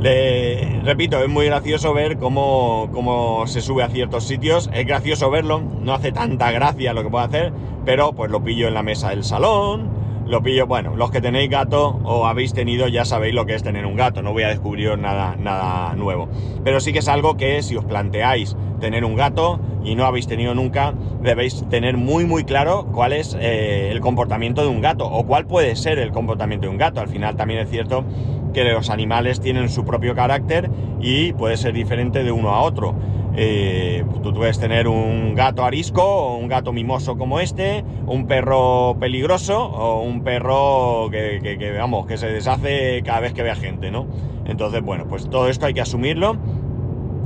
Le, 0.00 0.80
repito, 0.84 1.20
es 1.22 1.28
muy 1.28 1.46
gracioso 1.46 1.92
ver 1.92 2.18
cómo, 2.18 2.88
cómo, 2.92 3.46
se 3.48 3.60
sube 3.60 3.82
a 3.82 3.88
ciertos 3.88 4.24
sitios. 4.24 4.70
Es 4.72 4.86
gracioso 4.86 5.30
verlo, 5.30 5.60
no 5.60 5.92
hace 5.92 6.12
tanta 6.12 6.52
gracia 6.52 6.92
lo 6.92 7.02
que 7.02 7.10
puede 7.10 7.24
hacer, 7.24 7.52
pero 7.84 8.12
pues 8.12 8.30
lo 8.30 8.42
pillo 8.44 8.68
en 8.68 8.74
la 8.74 8.84
mesa 8.84 9.10
del 9.10 9.24
salón, 9.24 9.88
lo 10.28 10.42
pillo, 10.42 10.66
bueno, 10.66 10.94
los 10.94 11.10
que 11.10 11.22
tenéis 11.22 11.48
gato 11.48 12.00
o 12.04 12.26
habéis 12.26 12.52
tenido 12.52 12.86
ya 12.86 13.06
sabéis 13.06 13.34
lo 13.34 13.46
que 13.46 13.54
es 13.54 13.62
tener 13.62 13.86
un 13.86 13.96
gato, 13.96 14.22
no 14.22 14.32
voy 14.32 14.42
a 14.42 14.48
descubrir 14.48 14.98
nada, 14.98 15.36
nada 15.36 15.94
nuevo. 15.96 16.28
Pero 16.62 16.80
sí 16.80 16.92
que 16.92 16.98
es 16.98 17.08
algo 17.08 17.36
que 17.38 17.62
si 17.62 17.76
os 17.76 17.84
planteáis 17.86 18.54
tener 18.78 19.06
un 19.06 19.16
gato 19.16 19.58
y 19.82 19.94
no 19.94 20.04
habéis 20.04 20.26
tenido 20.26 20.54
nunca, 20.54 20.92
debéis 21.22 21.64
tener 21.70 21.96
muy 21.96 22.26
muy 22.26 22.44
claro 22.44 22.86
cuál 22.92 23.14
es 23.14 23.36
eh, 23.40 23.90
el 23.90 24.00
comportamiento 24.00 24.62
de 24.62 24.68
un 24.68 24.82
gato 24.82 25.06
o 25.06 25.24
cuál 25.24 25.46
puede 25.46 25.74
ser 25.76 25.98
el 25.98 26.12
comportamiento 26.12 26.66
de 26.66 26.72
un 26.72 26.78
gato. 26.78 27.00
Al 27.00 27.08
final 27.08 27.36
también 27.36 27.60
es 27.60 27.70
cierto 27.70 28.04
que 28.52 28.64
los 28.64 28.90
animales 28.90 29.40
tienen 29.40 29.70
su 29.70 29.84
propio 29.86 30.14
carácter 30.14 30.70
y 31.00 31.32
puede 31.32 31.56
ser 31.56 31.72
diferente 31.72 32.22
de 32.22 32.32
uno 32.32 32.50
a 32.50 32.60
otro. 32.60 32.94
Eh, 33.40 34.04
tú 34.20 34.34
puedes 34.34 34.58
tener 34.58 34.88
un 34.88 35.36
gato 35.36 35.64
arisco 35.64 36.02
o 36.02 36.36
un 36.38 36.48
gato 36.48 36.72
mimoso 36.72 37.16
como 37.16 37.38
este, 37.38 37.84
un 38.04 38.26
perro 38.26 38.96
peligroso 38.98 39.64
o 39.64 40.02
un 40.02 40.24
perro 40.24 41.08
que, 41.08 41.76
vamos, 41.78 42.06
que 42.06 42.18
se 42.18 42.26
deshace 42.26 43.00
cada 43.04 43.20
vez 43.20 43.34
que 43.34 43.44
ve 43.44 43.52
a 43.52 43.54
gente, 43.54 43.92
¿no? 43.92 44.08
Entonces, 44.44 44.82
bueno, 44.82 45.06
pues 45.08 45.30
todo 45.30 45.48
esto 45.48 45.66
hay 45.66 45.74
que 45.74 45.80
asumirlo 45.80 46.36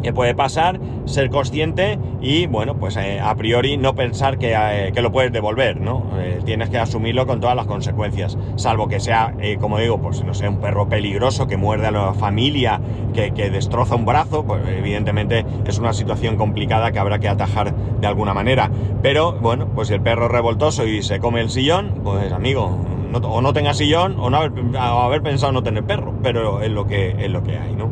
que 0.02 0.12
puede 0.12 0.35
pasar, 0.35 0.78
ser 1.04 1.30
consciente 1.30 1.99
y, 2.21 2.47
bueno, 2.47 2.76
pues 2.76 2.97
eh, 2.97 3.21
a 3.21 3.35
priori 3.35 3.76
no 3.76 3.94
pensar 3.94 4.38
que, 4.38 4.54
eh, 4.54 4.92
que, 4.94 5.02
lo 5.02 5.11
puedes 5.11 5.32
devolver, 5.32 5.80
¿no? 5.80 6.04
Eh, 6.18 6.40
tienes 6.44 6.71
que 6.71 6.78
asumirlo 6.78 7.26
con 7.26 7.40
todas 7.40 7.56
las 7.56 7.66
consecuencias, 7.66 8.38
salvo 8.56 8.88
que 8.88 9.00
sea, 9.00 9.35
como 9.61 9.78
digo, 9.78 10.00
pues 10.00 10.23
no 10.25 10.35
sé, 10.35 10.49
un 10.49 10.59
perro 10.59 10.88
peligroso 10.88 11.47
que 11.47 11.56
muerde 11.56 11.88
a 11.88 11.90
la 11.90 12.14
familia, 12.14 12.80
que, 13.12 13.32
que, 13.32 13.50
destroza 13.50 13.97
un 13.97 14.04
brazo, 14.04 14.44
pues 14.44 14.62
evidentemente 14.68 15.44
es 15.66 15.78
una 15.78 15.92
situación 15.92 16.37
complicada 16.37 16.92
que 16.92 16.99
habrá 16.99 17.18
que 17.18 17.28
atajar 17.28 17.75
de 17.75 18.06
alguna 18.06 18.35
manera. 18.35 18.71
Pero, 19.02 19.32
bueno, 19.32 19.68
pues 19.75 19.88
si 19.88 19.94
el 19.94 20.00
perro 20.00 20.26
es 20.26 20.32
revoltoso 20.32 20.87
y 20.87 21.02
se 21.02 21.18
come 21.18 21.40
el 21.40 21.50
sillón, 21.50 22.00
pues 22.02 22.32
amigo, 22.32 22.78
o 23.21 23.40
no 23.42 23.52
tenga 23.52 23.75
sillón 23.75 24.18
o 24.18 24.30
no 24.30 24.38
haber, 24.38 24.52
haber 24.76 25.23
pensado 25.23 25.52
no 25.52 25.62
tener 25.62 25.85
perro, 25.85 26.14
pero 26.23 26.62
es 26.62 26.71
lo 26.71 26.87
que, 26.87 27.16
es 27.18 27.30
lo 27.30 27.42
que 27.42 27.59
hay, 27.59 27.75
¿no? 27.75 27.90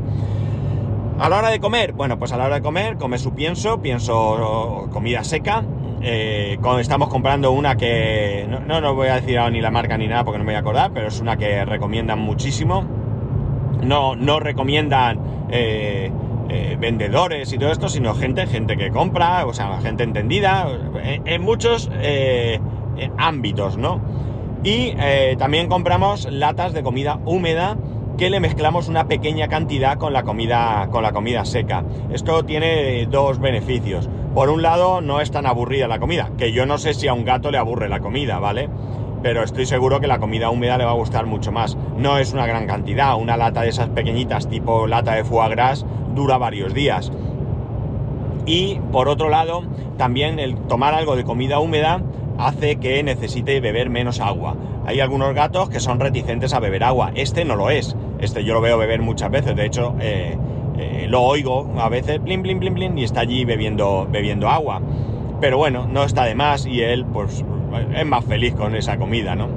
A 1.20 1.28
la 1.28 1.36
hora 1.36 1.50
de 1.50 1.60
comer, 1.60 1.92
bueno, 1.92 2.18
pues 2.18 2.32
a 2.32 2.38
la 2.38 2.46
hora 2.46 2.54
de 2.54 2.62
comer, 2.62 2.96
come 2.96 3.18
su 3.18 3.34
pienso, 3.34 3.82
pienso 3.82 4.88
comida 4.90 5.22
seca. 5.22 5.62
Eh, 6.00 6.58
estamos 6.80 7.10
comprando 7.10 7.52
una 7.52 7.76
que 7.76 8.48
no, 8.48 8.80
no, 8.80 8.94
voy 8.94 9.08
a 9.08 9.16
decir 9.16 9.38
ni 9.52 9.60
la 9.60 9.70
marca 9.70 9.98
ni 9.98 10.08
nada 10.08 10.24
porque 10.24 10.38
no 10.38 10.44
me 10.44 10.52
voy 10.52 10.56
a 10.56 10.60
acordar, 10.60 10.92
pero 10.94 11.08
es 11.08 11.20
una 11.20 11.36
que 11.36 11.62
recomiendan 11.66 12.20
muchísimo. 12.20 12.86
No, 13.82 14.16
no 14.16 14.40
recomiendan 14.40 15.20
eh, 15.50 16.10
eh, 16.48 16.78
vendedores 16.80 17.52
y 17.52 17.58
todo 17.58 17.70
esto, 17.70 17.90
sino 17.90 18.14
gente, 18.14 18.46
gente 18.46 18.78
que 18.78 18.90
compra, 18.90 19.44
o 19.44 19.52
sea, 19.52 19.78
gente 19.82 20.04
entendida, 20.04 20.68
en, 21.04 21.42
muchos 21.42 21.90
ámbitos, 23.18 23.76
¿no? 23.76 24.00
Y 24.64 24.94
también 25.36 25.68
compramos 25.68 26.32
latas 26.32 26.72
de 26.72 26.82
comida 26.82 27.20
húmeda 27.26 27.76
que 28.16 28.30
le 28.30 28.40
mezclamos 28.40 28.88
una 28.88 29.08
pequeña 29.08 29.48
cantidad 29.48 29.98
con 29.98 30.12
la 30.12 30.22
comida, 30.22 30.88
con 30.90 31.02
la 31.02 31.12
comida 31.12 31.44
seca. 31.44 31.84
Esto 32.12 32.44
tiene 32.44 33.06
dos 33.06 33.38
beneficios. 33.38 34.08
Por 34.34 34.50
un 34.50 34.62
lado, 34.62 35.00
no 35.00 35.20
es 35.20 35.30
tan 35.30 35.46
aburrida 35.46 35.88
la 35.88 35.98
comida, 35.98 36.30
que 36.38 36.52
yo 36.52 36.66
no 36.66 36.78
sé 36.78 36.94
si 36.94 37.08
a 37.08 37.14
un 37.14 37.24
gato 37.24 37.50
le 37.50 37.58
aburre 37.58 37.88
la 37.88 38.00
comida, 38.00 38.38
¿vale? 38.38 38.68
Pero 39.22 39.42
estoy 39.42 39.66
seguro 39.66 40.00
que 40.00 40.06
la 40.06 40.18
comida 40.18 40.50
húmeda 40.50 40.78
le 40.78 40.84
va 40.84 40.92
a 40.92 40.94
gustar 40.94 41.26
mucho 41.26 41.52
más. 41.52 41.76
No 41.96 42.18
es 42.18 42.32
una 42.32 42.46
gran 42.46 42.66
cantidad, 42.66 43.16
una 43.16 43.36
lata 43.36 43.62
de 43.62 43.68
esas 43.68 43.88
pequeñitas 43.88 44.48
tipo 44.48 44.86
lata 44.86 45.14
de 45.14 45.24
foie 45.24 45.50
gras 45.50 45.84
dura 46.14 46.38
varios 46.38 46.72
días. 46.72 47.12
Y 48.46 48.80
por 48.92 49.08
otro 49.08 49.28
lado, 49.28 49.62
también 49.98 50.38
el 50.38 50.56
tomar 50.56 50.94
algo 50.94 51.16
de 51.16 51.24
comida 51.24 51.58
húmeda 51.58 52.02
hace 52.40 52.76
que 52.76 53.02
necesite 53.02 53.60
beber 53.60 53.90
menos 53.90 54.20
agua. 54.20 54.56
Hay 54.86 55.00
algunos 55.00 55.34
gatos 55.34 55.68
que 55.68 55.80
son 55.80 56.00
reticentes 56.00 56.54
a 56.54 56.60
beber 56.60 56.84
agua. 56.84 57.12
Este 57.14 57.44
no 57.44 57.56
lo 57.56 57.70
es. 57.70 57.96
Este 58.18 58.44
yo 58.44 58.54
lo 58.54 58.60
veo 58.60 58.78
beber 58.78 59.00
muchas 59.02 59.30
veces, 59.30 59.54
de 59.56 59.66
hecho 59.66 59.94
eh, 60.00 60.36
eh, 60.78 61.06
lo 61.08 61.22
oigo 61.22 61.70
a 61.78 61.88
veces, 61.88 62.22
blin, 62.22 62.42
blin, 62.42 62.58
blin, 62.58 62.74
blin, 62.74 62.98
y 62.98 63.04
está 63.04 63.20
allí 63.20 63.44
bebiendo, 63.44 64.08
bebiendo 64.10 64.48
agua. 64.48 64.80
Pero 65.40 65.58
bueno, 65.58 65.86
no 65.86 66.04
está 66.04 66.24
de 66.24 66.34
más 66.34 66.66
y 66.66 66.82
él 66.82 67.04
pues 67.04 67.44
es 67.94 68.06
más 68.06 68.24
feliz 68.24 68.54
con 68.54 68.74
esa 68.74 68.96
comida, 68.98 69.34
¿no? 69.34 69.48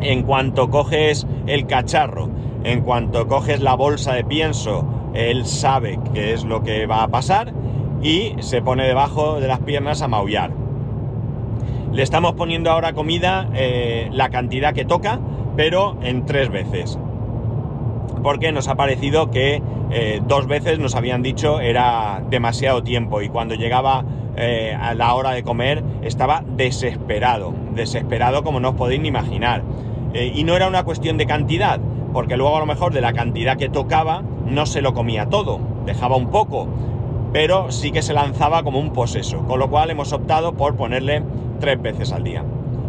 En 0.00 0.22
cuanto 0.22 0.70
coges 0.70 1.26
el 1.46 1.66
cacharro, 1.66 2.28
en 2.64 2.82
cuanto 2.82 3.26
coges 3.28 3.60
la 3.60 3.74
bolsa 3.74 4.14
de 4.14 4.24
pienso, 4.24 4.84
él 5.14 5.46
sabe 5.46 5.98
qué 6.12 6.32
es 6.32 6.44
lo 6.44 6.62
que 6.62 6.86
va 6.86 7.02
a 7.02 7.08
pasar 7.08 7.52
y 8.02 8.34
se 8.40 8.62
pone 8.62 8.86
debajo 8.86 9.40
de 9.40 9.48
las 9.48 9.60
piernas 9.60 10.02
a 10.02 10.08
maullar. 10.08 10.65
Le 11.96 12.02
estamos 12.02 12.34
poniendo 12.34 12.70
ahora 12.70 12.92
comida 12.92 13.48
eh, 13.54 14.10
la 14.12 14.28
cantidad 14.28 14.74
que 14.74 14.84
toca, 14.84 15.18
pero 15.56 15.96
en 16.02 16.26
tres 16.26 16.50
veces 16.50 16.98
porque 18.22 18.52
nos 18.52 18.68
ha 18.68 18.74
parecido 18.74 19.30
que 19.30 19.62
eh, 19.90 20.20
dos 20.26 20.46
veces 20.46 20.78
nos 20.78 20.94
habían 20.94 21.22
dicho 21.22 21.60
era 21.60 22.22
demasiado 22.28 22.82
tiempo 22.82 23.22
y 23.22 23.30
cuando 23.30 23.54
llegaba 23.54 24.04
eh, 24.36 24.76
a 24.78 24.94
la 24.94 25.14
hora 25.14 25.30
de 25.30 25.42
comer 25.42 25.82
estaba 26.02 26.44
desesperado, 26.46 27.54
desesperado 27.74 28.44
como 28.44 28.60
no 28.60 28.70
os 28.70 28.74
podéis 28.74 29.00
ni 29.00 29.08
imaginar. 29.08 29.62
Y 30.12 30.44
no 30.44 30.54
era 30.54 30.68
una 30.68 30.82
cuestión 30.82 31.16
de 31.16 31.26
cantidad, 31.26 31.80
porque 32.12 32.36
luego 32.36 32.56
a 32.56 32.60
lo 32.60 32.66
mejor 32.66 32.92
de 32.92 33.00
la 33.00 33.12
cantidad 33.12 33.56
que 33.56 33.68
tocaba 33.68 34.22
no 34.44 34.66
se 34.66 34.82
lo 34.82 34.92
comía 34.92 35.26
todo, 35.26 35.60
dejaba 35.86 36.16
un 36.16 36.30
poco, 36.30 36.68
pero 37.32 37.70
sí 37.70 37.90
que 37.90 38.02
se 38.02 38.12
lanzaba 38.12 38.62
como 38.62 38.80
un 38.80 38.92
poseso, 38.92 39.46
con 39.46 39.58
lo 39.60 39.70
cual 39.70 39.90
hemos 39.90 40.12
optado 40.12 40.54
por 40.54 40.74
ponerle 40.76 41.22
tres 41.58 41.80
veces 41.80 42.12
al 42.12 42.24
día. 42.24 42.44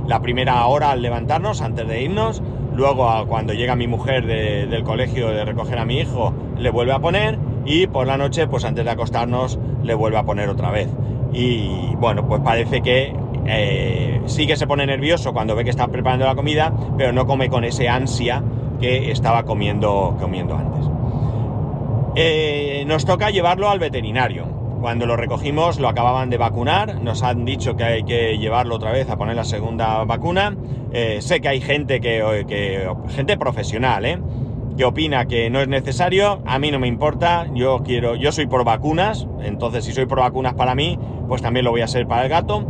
La 0.07 0.21
primera 0.21 0.65
hora 0.67 0.91
al 0.91 1.01
levantarnos, 1.01 1.61
antes 1.61 1.87
de 1.87 2.03
irnos, 2.03 2.41
Luego, 2.77 3.25
cuando 3.27 3.53
llega 3.53 3.75
mi 3.75 3.87
mujer 3.87 4.27
del 4.27 4.83
colegio 4.83 5.29
de 5.29 5.43
recoger 5.43 5.79
a 5.79 5.85
mi 5.85 5.97
hijo, 5.97 6.31
le 6.59 6.69
vuelve 6.69 6.93
a 6.93 6.99
poner. 6.99 7.39
Y 7.65 7.87
por 7.87 8.05
la 8.05 8.19
noche, 8.19 8.45
pues 8.45 8.65
antes 8.65 8.85
de 8.85 8.91
acostarnos, 8.91 9.57
le 9.81 9.95
vuelve 9.95 10.19
a 10.19 10.23
poner 10.23 10.47
otra 10.47 10.69
vez. 10.69 10.87
Y 11.33 11.95
bueno, 11.95 12.27
pues 12.27 12.39
parece 12.41 12.81
que 12.81 13.15
eh, 13.47 14.21
sí 14.27 14.45
que 14.45 14.55
se 14.55 14.67
pone 14.67 14.85
nervioso 14.85 15.33
cuando 15.33 15.55
ve 15.55 15.63
que 15.63 15.71
está 15.71 15.87
preparando 15.87 16.27
la 16.27 16.35
comida, 16.35 16.71
pero 16.99 17.11
no 17.13 17.25
come 17.25 17.49
con 17.49 17.63
ese 17.63 17.89
ansia 17.89 18.43
que 18.79 19.09
estaba 19.09 19.41
comiendo, 19.41 20.15
comiendo 20.19 20.55
antes. 20.55 20.85
Eh, 22.15 22.83
nos 22.85 23.05
toca 23.05 23.31
llevarlo 23.31 23.71
al 23.71 23.79
veterinario. 23.79 24.56
Cuando 24.79 25.05
lo 25.05 25.17
recogimos 25.17 25.79
lo 25.79 25.89
acababan 25.89 26.29
de 26.29 26.37
vacunar, 26.37 27.01
nos 27.01 27.23
han 27.23 27.45
dicho 27.45 27.75
que 27.75 27.83
hay 27.83 28.03
que 28.03 28.37
llevarlo 28.37 28.75
otra 28.75 28.91
vez 28.91 29.09
a 29.09 29.17
poner 29.17 29.35
la 29.35 29.43
segunda 29.43 30.03
vacuna. 30.03 30.55
Eh, 30.91 31.17
sé 31.21 31.41
que 31.41 31.47
hay 31.47 31.61
gente 31.61 31.99
que, 31.99 32.45
que 32.47 32.89
gente 33.09 33.37
profesional, 33.37 34.05
¿eh? 34.05 34.19
que 34.77 34.85
opina 34.85 35.25
que 35.25 35.49
no 35.49 35.59
es 35.59 35.67
necesario, 35.67 36.39
a 36.45 36.59
mí 36.59 36.69
no 36.69 36.79
me 36.79 36.87
importa, 36.87 37.47
yo 37.53 37.81
quiero, 37.83 38.15
yo 38.15 38.31
soy 38.31 38.45
por 38.45 38.63
vacunas, 38.63 39.27
entonces 39.41 39.83
si 39.83 39.91
soy 39.91 40.05
por 40.05 40.19
vacunas 40.19 40.53
para 40.53 40.75
mí, 40.75 40.99
pues 41.27 41.41
también 41.41 41.65
lo 41.65 41.71
voy 41.71 41.81
a 41.81 41.87
ser 41.87 42.07
para 42.07 42.23
el 42.23 42.29
gato. 42.29 42.65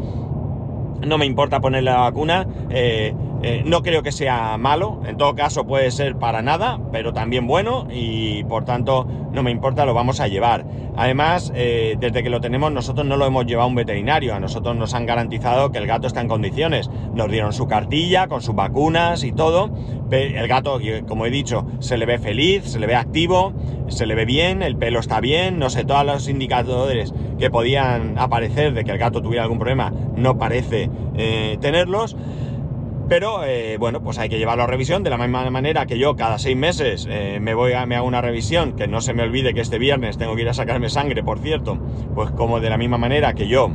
No 1.05 1.17
me 1.17 1.25
importa 1.25 1.59
poner 1.59 1.83
la 1.83 1.97
vacuna, 1.97 2.47
eh, 2.69 3.13
eh, 3.43 3.61
no 3.65 3.83
creo 3.83 4.01
que 4.03 4.11
sea 4.11 4.57
malo, 4.57 5.01
en 5.05 5.17
todo 5.17 5.35
caso 5.35 5.65
puede 5.65 5.91
ser 5.91 6.17
para 6.17 6.41
nada, 6.41 6.79
pero 6.91 7.13
también 7.13 7.45
bueno 7.45 7.87
y 7.91 8.43
por 8.45 8.65
tanto 8.65 9.07
no 9.31 9.43
me 9.43 9.51
importa, 9.51 9.85
lo 9.85 9.93
vamos 9.93 10.19
a 10.19 10.27
llevar. 10.27 10.65
Además, 10.95 11.51
eh, 11.55 11.95
desde 11.99 12.23
que 12.23 12.29
lo 12.31 12.41
tenemos 12.41 12.71
nosotros 12.71 13.05
no 13.05 13.17
lo 13.17 13.27
hemos 13.27 13.45
llevado 13.45 13.65
a 13.65 13.69
un 13.69 13.75
veterinario, 13.75 14.33
a 14.33 14.39
nosotros 14.39 14.75
nos 14.75 14.95
han 14.95 15.05
garantizado 15.05 15.71
que 15.71 15.77
el 15.77 15.85
gato 15.85 16.07
está 16.07 16.21
en 16.21 16.27
condiciones. 16.27 16.89
Nos 17.13 17.29
dieron 17.29 17.53
su 17.53 17.67
cartilla 17.67 18.27
con 18.27 18.41
sus 18.41 18.55
vacunas 18.55 19.23
y 19.23 19.31
todo. 19.31 19.69
El 20.09 20.47
gato, 20.47 20.79
como 21.07 21.25
he 21.25 21.29
dicho, 21.29 21.67
se 21.79 21.97
le 21.97 22.05
ve 22.05 22.17
feliz, 22.17 22.63
se 22.63 22.79
le 22.79 22.87
ve 22.87 22.95
activo, 22.95 23.53
se 23.89 24.05
le 24.05 24.15
ve 24.15 24.25
bien, 24.25 24.63
el 24.63 24.77
pelo 24.77 24.99
está 24.99 25.19
bien, 25.19 25.59
no 25.59 25.69
sé, 25.69 25.83
todos 25.83 26.05
los 26.05 26.27
indicadores 26.29 27.13
que 27.37 27.51
podían 27.51 28.17
aparecer 28.17 28.73
de 28.73 28.83
que 28.83 28.91
el 28.91 28.97
gato 28.97 29.21
tuviera 29.21 29.43
algún 29.43 29.59
problema 29.59 29.91
no 30.15 30.37
parece 30.37 30.89
eh, 31.15 31.57
tenerlos. 31.61 32.15
Pero 33.09 33.45
eh, 33.45 33.77
bueno, 33.79 34.01
pues 34.01 34.17
hay 34.17 34.27
que 34.27 34.37
llevarlo 34.37 34.63
a 34.63 34.67
revisión 34.67 35.01
de 35.01 35.09
la 35.09 35.17
misma 35.17 35.49
manera 35.49 35.85
que 35.85 35.97
yo 35.97 36.17
cada 36.17 36.37
seis 36.39 36.57
meses 36.57 37.07
eh, 37.09 37.39
me 37.41 37.53
voy 37.53 37.71
a 37.71 37.85
me 37.85 37.95
hago 37.95 38.05
una 38.05 38.21
revisión, 38.21 38.73
que 38.73 38.87
no 38.87 38.99
se 38.99 39.13
me 39.13 39.23
olvide 39.23 39.53
que 39.53 39.61
este 39.61 39.79
viernes 39.79 40.17
tengo 40.17 40.35
que 40.35 40.41
ir 40.41 40.49
a 40.49 40.53
sacarme 40.53 40.89
sangre, 40.89 41.23
por 41.23 41.39
cierto, 41.39 41.77
pues 42.13 42.31
como 42.31 42.59
de 42.59 42.69
la 42.69 42.77
misma 42.77 42.97
manera 42.97 43.33
que 43.33 43.47
yo 43.47 43.69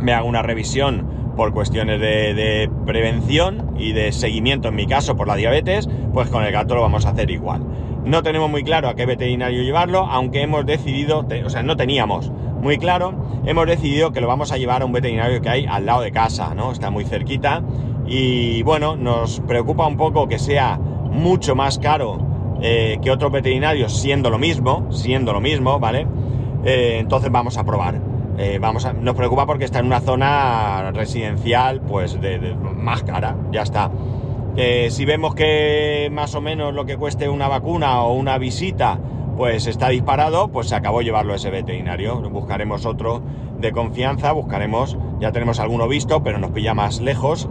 me 0.00 0.12
hago 0.12 0.26
una 0.26 0.42
revisión 0.42 1.06
por 1.36 1.52
cuestiones 1.52 2.00
de, 2.00 2.34
de, 2.34 2.68
prevención 2.84 3.74
y 3.78 3.92
de 3.92 4.10
seguimiento 4.10 4.68
en 4.68 4.74
mi 4.74 4.88
caso 4.88 5.14
por 5.14 5.28
la 5.28 5.36
diabetes, 5.36 5.88
pues 6.12 6.28
con 6.28 6.42
el 6.42 6.50
gato 6.50 6.74
lo 6.74 6.80
vamos 6.80 7.06
a 7.06 7.10
hacer 7.10 7.30
igual. 7.30 7.64
No 8.04 8.24
tenemos 8.24 8.50
muy 8.50 8.64
claro 8.64 8.88
a 8.88 8.96
qué 8.96 9.06
veterinario 9.06 9.62
llevarlo, 9.62 10.00
aunque 10.00 10.42
hemos 10.42 10.66
decidido, 10.66 11.24
o 11.44 11.50
sea, 11.50 11.62
no 11.62 11.76
teníamos 11.76 12.32
muy 12.60 12.78
claro, 12.78 13.14
hemos 13.46 13.66
decidido 13.66 14.10
que 14.10 14.20
lo 14.20 14.26
vamos 14.26 14.50
a 14.50 14.56
llevar 14.56 14.82
a 14.82 14.84
un 14.84 14.92
veterinario 14.92 15.40
que 15.40 15.48
hay 15.48 15.66
al 15.66 15.86
lado 15.86 16.00
de 16.00 16.10
casa, 16.10 16.54
¿no? 16.54 16.72
Está 16.72 16.90
muy 16.90 17.04
cerquita 17.04 17.62
y 18.08 18.62
bueno, 18.62 18.96
nos 18.96 19.40
preocupa 19.40 19.86
un 19.86 19.96
poco 19.96 20.28
que 20.28 20.38
sea 20.38 20.78
mucho 20.78 21.54
más 21.54 21.78
caro 21.78 22.18
eh, 22.60 22.98
que 23.02 23.10
otros 23.10 23.30
veterinarios 23.30 24.00
siendo 24.00 24.30
lo 24.30 24.38
mismo, 24.38 24.86
siendo 24.90 25.32
lo 25.32 25.40
mismo, 25.40 25.78
¿vale? 25.78 26.06
Eh, 26.64 26.96
entonces 26.98 27.30
vamos 27.30 27.58
a 27.58 27.64
probar. 27.64 28.00
Eh, 28.38 28.58
vamos 28.60 28.86
nos 29.00 29.14
preocupa 29.14 29.46
porque 29.46 29.64
está 29.64 29.80
en 29.80 29.86
una 29.86 30.00
zona 30.00 30.90
residencial, 30.92 31.80
pues 31.80 32.20
de 32.20 32.54
más 32.76 33.02
cara, 33.02 33.36
ya 33.52 33.62
está. 33.62 33.90
si 34.90 35.04
vemos 35.04 35.34
que 35.34 36.08
más 36.12 36.34
o 36.34 36.40
menos 36.40 36.72
lo 36.72 36.86
que 36.86 36.96
cueste 36.96 37.28
una 37.28 37.48
vacuna 37.48 38.02
o 38.02 38.14
una 38.14 38.38
visita, 38.38 38.98
pues 39.36 39.66
está 39.66 39.88
disparado, 39.88 40.48
pues 40.48 40.68
se 40.68 40.76
acabó 40.76 41.02
llevarlo 41.02 41.32
a 41.32 41.36
ese 41.36 41.50
veterinario. 41.50 42.20
Buscaremos 42.30 42.86
otro 42.86 43.22
de 43.58 43.72
confianza, 43.72 44.32
buscaremos, 44.32 44.96
ya 45.20 45.32
tenemos 45.32 45.60
alguno 45.60 45.88
visto, 45.88 46.22
pero 46.22 46.38
nos 46.38 46.50
pilla 46.52 46.74
más 46.74 47.00
lejos 47.00 47.48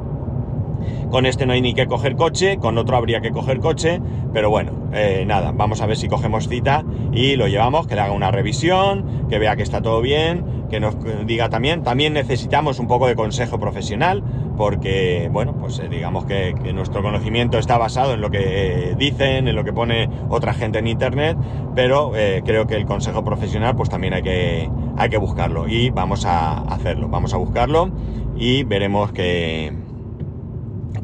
con 1.09 1.25
este 1.25 1.45
no 1.45 1.53
hay 1.53 1.61
ni 1.61 1.73
que 1.73 1.87
coger 1.87 2.15
coche, 2.15 2.57
con 2.57 2.77
otro 2.77 2.97
habría 2.97 3.21
que 3.21 3.31
coger 3.31 3.59
coche, 3.59 4.01
pero 4.33 4.49
bueno, 4.49 4.71
eh, 4.93 5.23
nada, 5.25 5.51
vamos 5.51 5.81
a 5.81 5.85
ver 5.85 5.97
si 5.97 6.07
cogemos 6.07 6.47
cita 6.47 6.83
y 7.11 7.35
lo 7.35 7.47
llevamos, 7.47 7.87
que 7.87 7.95
le 7.95 8.01
haga 8.01 8.13
una 8.13 8.31
revisión, 8.31 9.27
que 9.29 9.39
vea 9.39 9.55
que 9.55 9.63
está 9.63 9.81
todo 9.81 10.01
bien, 10.01 10.57
que 10.69 10.79
nos 10.79 10.95
diga 11.25 11.49
también, 11.49 11.83
también 11.83 12.13
necesitamos 12.13 12.79
un 12.79 12.87
poco 12.87 13.07
de 13.07 13.15
consejo 13.15 13.59
profesional, 13.59 14.23
porque, 14.57 15.29
bueno, 15.31 15.55
pues 15.59 15.79
eh, 15.79 15.87
digamos 15.89 16.25
que, 16.25 16.53
nuestro 16.73 17.01
conocimiento 17.01 17.57
está 17.57 17.77
basado 17.77 18.13
en 18.13 18.21
lo 18.21 18.29
que 18.29 18.95
dicen, 18.97 19.47
en 19.47 19.55
lo 19.55 19.63
que 19.63 19.73
pone 19.73 20.09
otra 20.29 20.53
gente 20.53 20.79
en 20.79 20.87
internet, 20.87 21.37
pero 21.75 22.15
eh, 22.15 22.41
creo 22.45 22.67
que 22.67 22.75
el 22.75 22.85
consejo 22.85 23.23
profesional 23.23 23.75
pues 23.75 23.89
también 23.89 24.13
hay 24.13 24.23
que, 24.23 24.69
hay 24.97 25.09
que 25.09 25.17
buscarlo 25.17 25.67
y 25.67 25.89
vamos 25.89 26.25
a 26.25 26.59
hacerlo, 26.63 27.07
vamos 27.07 27.33
a 27.33 27.37
buscarlo 27.37 27.89
y 28.35 28.63
veremos 28.63 29.11
que 29.11 29.73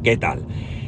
qué 0.04 0.18
tal. 0.18 0.46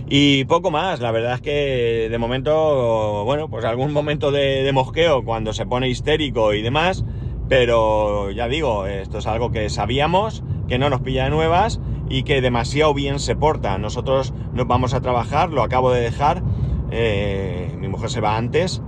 Y 0.08 0.46
poco 0.46 0.70
más, 0.70 1.00
la 1.00 1.12
verdad 1.12 1.34
es 1.34 1.42
que 1.42 2.08
de 2.12 2.18
momento, 2.20 3.24
bueno, 3.26 3.50
pues 3.50 3.66
algún 3.66 3.92
momento 3.92 4.32
de, 4.32 4.70
mosqueo 4.72 5.24
cuando 5.24 5.52
se 5.54 5.66
pone 5.66 5.90
histérico 5.90 6.54
y 6.54 6.62
demás, 6.62 7.04
pero 7.50 8.30
ya 8.30 8.48
digo, 8.48 8.86
esto 8.86 9.18
es 9.18 9.26
algo 9.26 9.52
que 9.52 9.70
sabíamos, 9.70 10.44
que 10.68 10.78
no 10.78 10.92
nos 10.92 11.02
pilla 11.02 11.24
de 11.24 11.32
nuevas 11.32 11.80
y 12.08 12.24
que 12.24 12.42
demasiado 12.42 12.94
bien 12.94 13.20
se 13.20 13.36
porta. 13.36 13.80
Nosotros 13.80 14.34
nos 14.54 14.68
vamos 14.68 14.94
a 14.94 15.02
trabajar, 15.02 15.50
lo 15.50 15.64
acabo 15.64 15.92
de 15.92 16.02
dejar, 16.02 16.44
eh, 16.92 17.76
mi 17.80 17.88
mujer 17.88 18.12
se 18.12 18.22
va 18.22 18.38
antes, 18.38 18.84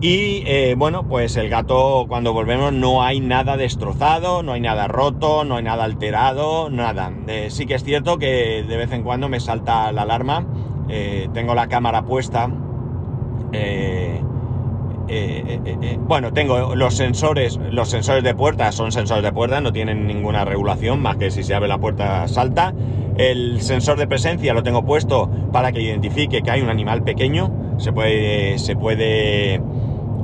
y 0.00 0.44
eh, 0.46 0.76
bueno, 0.78 1.08
pues 1.08 1.36
el 1.36 1.48
gato 1.48 2.06
cuando 2.08 2.32
volvemos 2.32 2.72
no 2.72 3.02
hay 3.02 3.18
nada 3.18 3.56
destrozado, 3.56 4.44
no 4.44 4.52
hay 4.52 4.60
nada 4.60 4.86
roto, 4.86 5.42
no 5.44 5.56
hay 5.56 5.64
nada 5.64 5.82
alterado, 5.82 6.70
nada. 6.70 7.12
Eh, 7.26 7.48
sí 7.50 7.66
que 7.66 7.74
es 7.74 7.82
cierto 7.82 8.16
que 8.16 8.64
de 8.68 8.76
vez 8.76 8.92
en 8.92 9.02
cuando 9.02 9.28
me 9.28 9.40
salta 9.40 9.90
la 9.90 10.02
alarma. 10.02 10.46
Eh, 10.88 11.28
tengo 11.34 11.54
la 11.54 11.66
cámara 11.66 12.04
puesta. 12.04 12.48
bueno, 16.06 16.32
tengo 16.32 16.76
los 16.76 16.94
sensores, 16.94 17.58
los 17.72 17.88
sensores 17.88 18.22
de 18.22 18.34
puerta 18.36 18.70
son 18.70 18.92
sensores 18.92 19.24
de 19.24 19.32
puerta, 19.32 19.60
no 19.60 19.72
tienen 19.72 20.06
ninguna 20.06 20.44
regulación, 20.44 21.02
más 21.02 21.16
que 21.16 21.32
si 21.32 21.42
se 21.42 21.54
abre 21.54 21.66
la 21.66 21.78
puerta 21.78 22.28
salta. 22.28 22.72
El 23.16 23.60
sensor 23.62 23.98
de 23.98 24.06
presencia 24.06 24.54
lo 24.54 24.62
tengo 24.62 24.84
puesto 24.84 25.28
para 25.52 25.72
que 25.72 25.82
identifique 25.82 26.40
que 26.40 26.50
hay 26.52 26.60
un 26.60 26.68
animal 26.68 27.02
pequeño. 27.02 27.50
Se 27.78 27.92
puede, 27.92 28.60
se 28.60 28.76
puede 28.76 29.57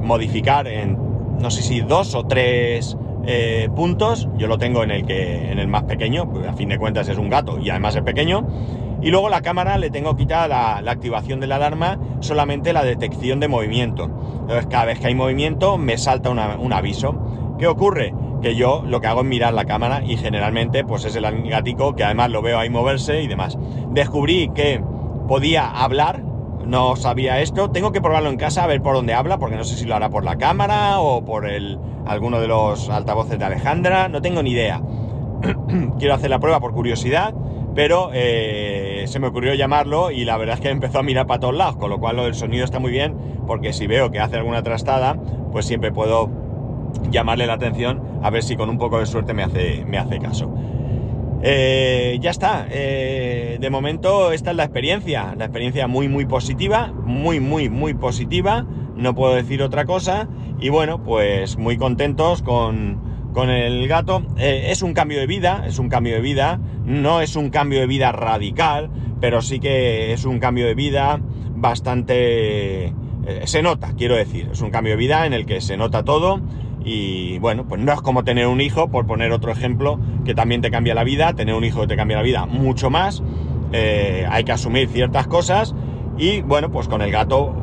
modificar 0.04 0.68
en, 0.68 0.98
no 1.40 1.50
sé 1.50 1.62
si 1.62 1.80
dos 1.80 2.14
o 2.14 2.26
tres 2.26 2.96
eh, 3.26 3.68
puntos. 3.74 4.28
Yo 4.36 4.46
lo 4.46 4.58
tengo 4.58 4.82
en 4.82 4.90
el 4.90 5.06
que 5.06 5.50
en 5.50 5.58
el 5.58 5.68
más 5.68 5.84
pequeño, 5.84 6.30
pues 6.30 6.46
a 6.46 6.52
fin 6.52 6.68
de 6.68 6.78
cuentas 6.78 7.08
es 7.08 7.18
un 7.18 7.30
gato 7.30 7.58
y 7.58 7.70
además 7.70 7.96
es 7.96 8.02
pequeño. 8.02 8.46
Y 9.02 9.10
luego 9.10 9.28
la 9.28 9.42
cámara 9.42 9.76
le 9.76 9.90
tengo 9.90 10.16
quitada 10.16 10.48
la, 10.48 10.80
la, 10.80 10.92
activación 10.92 11.40
de 11.40 11.46
la 11.46 11.56
alarma, 11.56 11.98
solamente 12.20 12.72
la 12.72 12.84
detección 12.84 13.40
de 13.40 13.48
movimiento. 13.48 14.04
Entonces 14.40 14.66
cada 14.66 14.86
vez 14.86 14.98
que 14.98 15.08
hay 15.08 15.14
movimiento 15.14 15.76
me 15.76 15.98
salta 15.98 16.30
un 16.30 16.72
aviso. 16.72 17.56
¿Qué 17.58 17.66
ocurre? 17.66 18.14
Que 18.40 18.56
yo 18.56 18.82
lo 18.86 19.00
que 19.00 19.06
hago 19.06 19.20
es 19.20 19.26
mirar 19.26 19.54
la 19.54 19.64
cámara 19.64 20.02
y 20.04 20.16
generalmente 20.16 20.84
pues 20.84 21.04
es 21.04 21.16
el 21.16 21.48
gatico 21.48 21.94
que 21.94 22.04
además 22.04 22.30
lo 22.30 22.42
veo 22.42 22.58
ahí 22.58 22.70
moverse 22.70 23.22
y 23.22 23.26
demás. 23.26 23.58
Descubrí 23.90 24.50
que 24.54 24.82
podía 25.28 25.70
hablar 25.70 26.22
no 26.66 26.96
sabía 26.96 27.40
esto. 27.40 27.70
Tengo 27.70 27.92
que 27.92 28.00
probarlo 28.00 28.30
en 28.30 28.36
casa 28.36 28.64
a 28.64 28.66
ver 28.66 28.82
por 28.82 28.94
dónde 28.94 29.14
habla, 29.14 29.38
porque 29.38 29.56
no 29.56 29.64
sé 29.64 29.76
si 29.76 29.84
lo 29.84 29.94
hará 29.94 30.10
por 30.10 30.24
la 30.24 30.36
cámara 30.36 31.00
o 31.00 31.24
por 31.24 31.46
el, 31.46 31.78
alguno 32.06 32.40
de 32.40 32.48
los 32.48 32.88
altavoces 32.88 33.38
de 33.38 33.44
Alejandra. 33.44 34.08
No 34.08 34.22
tengo 34.22 34.42
ni 34.42 34.52
idea. 34.52 34.82
Quiero 35.98 36.14
hacer 36.14 36.30
la 36.30 36.38
prueba 36.38 36.60
por 36.60 36.72
curiosidad, 36.72 37.34
pero 37.74 38.10
eh, 38.12 39.04
se 39.06 39.18
me 39.18 39.26
ocurrió 39.26 39.54
llamarlo 39.54 40.10
y 40.10 40.24
la 40.24 40.36
verdad 40.36 40.56
es 40.56 40.60
que 40.60 40.68
empezó 40.70 41.00
a 41.00 41.02
mirar 41.02 41.26
para 41.26 41.40
todos 41.40 41.54
lados, 41.54 41.76
con 41.76 41.90
lo 41.90 41.98
cual 41.98 42.16
del 42.16 42.34
sonido 42.34 42.64
está 42.64 42.78
muy 42.78 42.90
bien, 42.90 43.16
porque 43.46 43.72
si 43.72 43.86
veo 43.86 44.10
que 44.10 44.20
hace 44.20 44.36
alguna 44.36 44.62
trastada, 44.62 45.16
pues 45.52 45.66
siempre 45.66 45.92
puedo 45.92 46.30
llamarle 47.10 47.46
la 47.46 47.54
atención 47.54 48.02
a 48.22 48.30
ver 48.30 48.42
si 48.42 48.56
con 48.56 48.70
un 48.70 48.78
poco 48.78 48.98
de 48.98 49.06
suerte 49.06 49.34
me 49.34 49.42
hace, 49.42 49.84
me 49.84 49.98
hace 49.98 50.18
caso. 50.18 50.52
Eh, 51.46 52.18
ya 52.22 52.30
está. 52.30 52.66
Eh, 52.70 53.58
de 53.60 53.68
momento 53.68 54.32
esta 54.32 54.52
es 54.52 54.56
la 54.56 54.64
experiencia. 54.64 55.34
La 55.36 55.44
experiencia 55.44 55.86
muy, 55.86 56.08
muy 56.08 56.24
positiva. 56.24 56.90
Muy, 57.04 57.38
muy, 57.38 57.68
muy 57.68 57.92
positiva. 57.92 58.66
No 58.96 59.14
puedo 59.14 59.34
decir 59.34 59.62
otra 59.62 59.84
cosa. 59.84 60.26
Y 60.58 60.70
bueno, 60.70 61.04
pues 61.04 61.58
muy 61.58 61.76
contentos 61.76 62.40
con, 62.40 63.30
con 63.34 63.50
el 63.50 63.86
gato. 63.88 64.22
Eh, 64.38 64.68
es 64.70 64.80
un 64.80 64.94
cambio 64.94 65.20
de 65.20 65.26
vida. 65.26 65.64
Es 65.66 65.78
un 65.78 65.90
cambio 65.90 66.14
de 66.14 66.22
vida. 66.22 66.58
No 66.86 67.20
es 67.20 67.36
un 67.36 67.50
cambio 67.50 67.80
de 67.80 67.86
vida 67.86 68.10
radical. 68.10 68.88
Pero 69.20 69.42
sí 69.42 69.60
que 69.60 70.14
es 70.14 70.24
un 70.24 70.38
cambio 70.38 70.66
de 70.66 70.74
vida 70.74 71.20
bastante... 71.56 72.94
se 73.44 73.62
nota, 73.62 73.92
quiero 73.98 74.16
decir. 74.16 74.48
Es 74.52 74.62
un 74.62 74.70
cambio 74.70 74.94
de 74.94 74.96
vida 74.98 75.26
en 75.26 75.34
el 75.34 75.44
que 75.44 75.60
se 75.60 75.76
nota 75.76 76.04
todo 76.04 76.40
y 76.84 77.38
bueno, 77.38 77.64
pues 77.66 77.80
no 77.80 77.92
es 77.92 78.00
como 78.02 78.24
tener 78.24 78.46
un 78.46 78.60
hijo, 78.60 78.88
por 78.88 79.06
poner 79.06 79.32
otro 79.32 79.50
ejemplo, 79.50 79.98
que 80.24 80.34
también 80.34 80.60
te 80.60 80.70
cambia 80.70 80.94
la 80.94 81.02
vida, 81.02 81.32
tener 81.32 81.54
un 81.54 81.64
hijo 81.64 81.80
que 81.80 81.86
te 81.88 81.96
cambia 81.96 82.18
la 82.18 82.22
vida 82.22 82.46
mucho 82.46 82.90
más, 82.90 83.22
eh, 83.72 84.26
hay 84.30 84.44
que 84.44 84.52
asumir 84.52 84.88
ciertas 84.88 85.26
cosas 85.26 85.74
y 86.18 86.42
bueno, 86.42 86.70
pues 86.70 86.86
con 86.86 87.00
el 87.00 87.10
gato, 87.10 87.54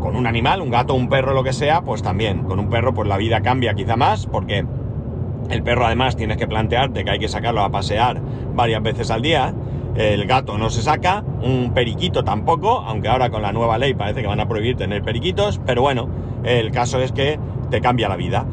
con 0.00 0.16
un 0.16 0.26
animal, 0.26 0.62
un 0.62 0.70
gato, 0.70 0.94
un 0.94 1.08
perro, 1.08 1.34
lo 1.34 1.44
que 1.44 1.52
sea, 1.52 1.82
pues 1.82 2.02
también, 2.02 2.44
con 2.44 2.58
un 2.58 2.70
perro 2.70 2.94
pues 2.94 3.06
la 3.06 3.18
vida 3.18 3.42
cambia 3.42 3.74
quizá 3.74 3.96
más 3.96 4.26
porque 4.26 4.64
el 5.50 5.62
perro 5.62 5.84
además 5.84 6.16
tienes 6.16 6.38
que 6.38 6.46
plantearte 6.46 7.04
que 7.04 7.10
hay 7.10 7.18
que 7.18 7.28
sacarlo 7.28 7.62
a 7.62 7.70
pasear 7.70 8.20
varias 8.54 8.82
veces 8.82 9.10
al 9.10 9.20
día, 9.20 9.54
el 9.96 10.24
gato 10.26 10.56
no 10.56 10.70
se 10.70 10.82
saca, 10.82 11.22
un 11.42 11.72
periquito 11.74 12.24
tampoco, 12.24 12.80
aunque 12.80 13.08
ahora 13.08 13.30
con 13.30 13.42
la 13.42 13.52
nueva 13.52 13.76
ley 13.76 13.92
parece 13.92 14.22
que 14.22 14.26
van 14.26 14.40
a 14.40 14.48
prohibir 14.48 14.76
tener 14.76 15.02
periquitos, 15.02 15.60
pero 15.66 15.82
bueno, 15.82 16.08
el 16.44 16.70
caso 16.70 17.00
es 17.00 17.12
que 17.12 17.38
te 17.70 17.80
cambia 17.80 18.08
la 18.08 18.16
vida. 18.16 18.46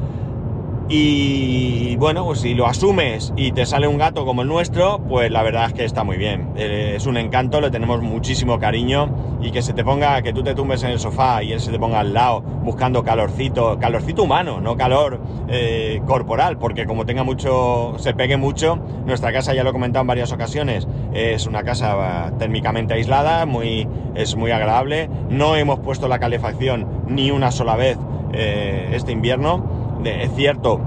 Y 0.90 1.98
bueno, 1.98 2.24
pues 2.24 2.40
si 2.40 2.54
lo 2.54 2.66
asumes 2.66 3.34
y 3.36 3.52
te 3.52 3.66
sale 3.66 3.90
un 3.90 3.98
gato 3.98 4.26
como 4.26 4.42
el 4.42 4.48
nuestro, 4.48 5.00
pues 5.00 5.30
la 5.30 5.44
verdad 5.44 5.66
es 5.66 5.74
que 5.74 5.84
está 5.84 6.06
muy 6.06 6.16
bien. 6.16 6.54
Eh, 6.56 6.94
es 6.96 7.06
un 7.06 7.18
encanto, 7.18 7.60
le 7.60 7.70
tenemos 7.70 8.02
muchísimo 8.02 8.58
cariño 8.58 9.10
y 9.42 9.52
que 9.52 9.62
se 9.62 9.74
te 9.74 9.84
ponga, 9.84 10.22
que 10.22 10.32
tú 10.32 10.44
te 10.44 10.56
tumbes 10.56 10.84
en 10.84 10.92
el 10.92 11.00
sofá 11.00 11.44
y 11.44 11.52
él 11.52 11.60
se 11.60 11.72
te 11.72 11.80
ponga 11.80 12.00
al 12.00 12.14
lado 12.14 12.42
buscando 12.42 13.04
calorcito, 13.04 13.78
calorcito 13.80 14.24
humano, 14.24 14.62
no 14.62 14.78
calor 14.78 15.20
eh, 15.50 16.02
corporal, 16.06 16.58
porque 16.58 16.86
como 16.86 17.06
tenga 17.06 17.24
mucho, 17.24 17.96
se 17.98 18.14
pegue 18.14 18.38
mucho, 18.38 18.80
nuestra 19.06 19.34
casa 19.34 19.54
ya 19.54 19.66
lo 19.66 19.72
he 19.72 19.74
comentado 19.74 20.02
en 20.02 20.08
varias 20.08 20.32
ocasiones, 20.32 20.88
es 21.14 21.48
una 21.48 21.64
casa 21.64 22.32
térmicamente 22.40 22.94
aislada, 22.94 23.46
muy, 23.46 23.90
es 24.16 24.38
muy 24.38 24.52
agradable. 24.52 25.10
No 25.30 25.58
hemos 25.58 25.80
puesto 25.80 26.08
la 26.08 26.20
calefacción 26.20 26.88
ni 27.08 27.30
una 27.30 27.52
sola 27.52 27.76
vez 27.76 27.98
eh, 28.34 28.90
este 28.94 29.12
invierno 29.12 29.77
es 30.04 30.32
cierto 30.36 30.82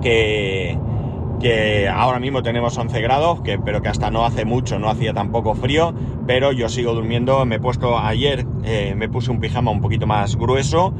que, 0.00 0.78
ahora 1.92 2.18
mismo 2.18 2.42
tenemos 2.42 2.76
11 2.76 3.00
grados, 3.00 3.40
pero 3.64 3.80
que 3.82 3.88
hasta 3.88 4.10
no 4.10 4.24
hace 4.24 4.44
mucho 4.44 4.78
no 4.78 4.88
hacía 4.88 5.14
tampoco 5.14 5.54
frío, 5.54 5.94
pero 6.26 6.52
yo 6.52 6.68
sigo 6.68 6.94
durmiendo, 6.94 7.44
me 7.44 7.56
he 7.56 7.60
puesto 7.60 7.98
ayer, 7.98 8.46
eh, 8.64 8.94
me 8.96 9.08
puse 9.08 9.30
un 9.30 9.40
pijama 9.40 9.70
un 9.70 9.80
poquito 9.80 10.06
más 10.06 10.36
grueso 10.36 10.92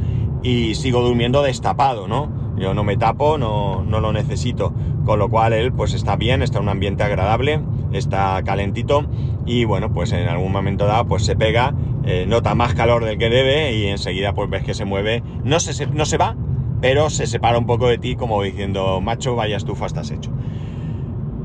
y 0.43 0.75
sigo 0.75 1.03
durmiendo 1.03 1.43
destapado, 1.43 2.07
¿no? 2.07 2.31
Yo 2.57 2.75
no 2.75 2.83
me 2.83 2.97
tapo, 2.97 3.39
no, 3.39 3.85
no 3.85 4.01
lo 4.01 4.13
necesito, 4.13 4.75
con 5.05 5.19
lo 5.19 5.29
cual 5.29 5.53
él 5.53 5.73
pues 5.73 5.95
está 5.95 6.17
bien, 6.17 6.43
está 6.43 6.59
en 6.59 6.65
un 6.65 6.71
ambiente 6.71 7.05
agradable, 7.05 7.61
está 7.93 8.43
calentito 8.45 9.07
y 9.47 9.65
bueno, 9.65 9.93
pues 9.93 10.13
en 10.13 10.29
algún 10.29 10.53
momento 10.53 10.87
dado 10.87 11.07
pues 11.07 11.25
se 11.25 11.37
pega, 11.37 11.75
eh, 12.05 12.27
nota 12.27 12.55
más 12.55 12.75
calor 12.75 13.05
del 13.05 13.19
que 13.19 13.29
debe 13.29 13.75
y 13.75 13.87
enseguida 13.87 14.35
pues 14.35 14.51
ves 14.51 14.65
que 14.65 14.75
se 14.75 14.85
mueve, 14.85 15.23
no 15.45 15.61
se 15.61 16.17
va, 16.17 16.37
pero 16.81 17.11
se 17.11 17.27
separa 17.27 17.59
un 17.59 17.67
poco 17.67 17.89
de 17.89 17.99
ti 17.99 18.17
como 18.17 18.43
diciendo, 18.43 19.01
macho, 19.01 19.35
vaya 19.35 19.57
estufa 19.57 19.87
estás 19.87 20.11
hecho. 20.11 20.31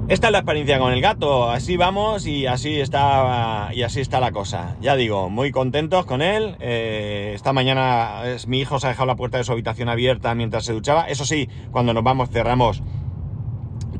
Esta 0.10 0.28
es 0.28 0.34
la 0.34 0.40
experiencia 0.40 0.80
con 0.80 0.92
el 0.92 1.00
gato, 1.02 1.50
así 1.50 1.78
vamos 1.78 2.28
y 2.28 2.46
así 2.46 2.82
está 2.82 3.70
y 3.74 3.84
así 3.84 4.02
está 4.02 4.20
la 4.20 4.34
cosa. 4.34 4.76
Ya 4.82 4.98
digo, 4.98 5.30
muy 5.30 5.52
contentos 5.52 6.06
con 6.06 6.22
él. 6.22 6.58
Eh, 6.60 7.32
esta 7.34 7.54
mañana 7.54 8.22
mi 8.46 8.60
hijo 8.60 8.80
se 8.80 8.88
ha 8.88 8.90
dejado 8.90 9.08
la 9.08 9.16
puerta 9.16 9.38
de 9.38 9.46
su 9.46 9.54
habitación 9.54 9.88
abierta 9.88 10.36
mientras 10.36 10.66
se 10.66 10.74
duchaba. 10.74 11.06
Eso 11.08 11.24
sí, 11.24 11.48
cuando 11.72 11.94
nos 11.94 12.04
vamos 12.04 12.30
cerramos 12.32 12.84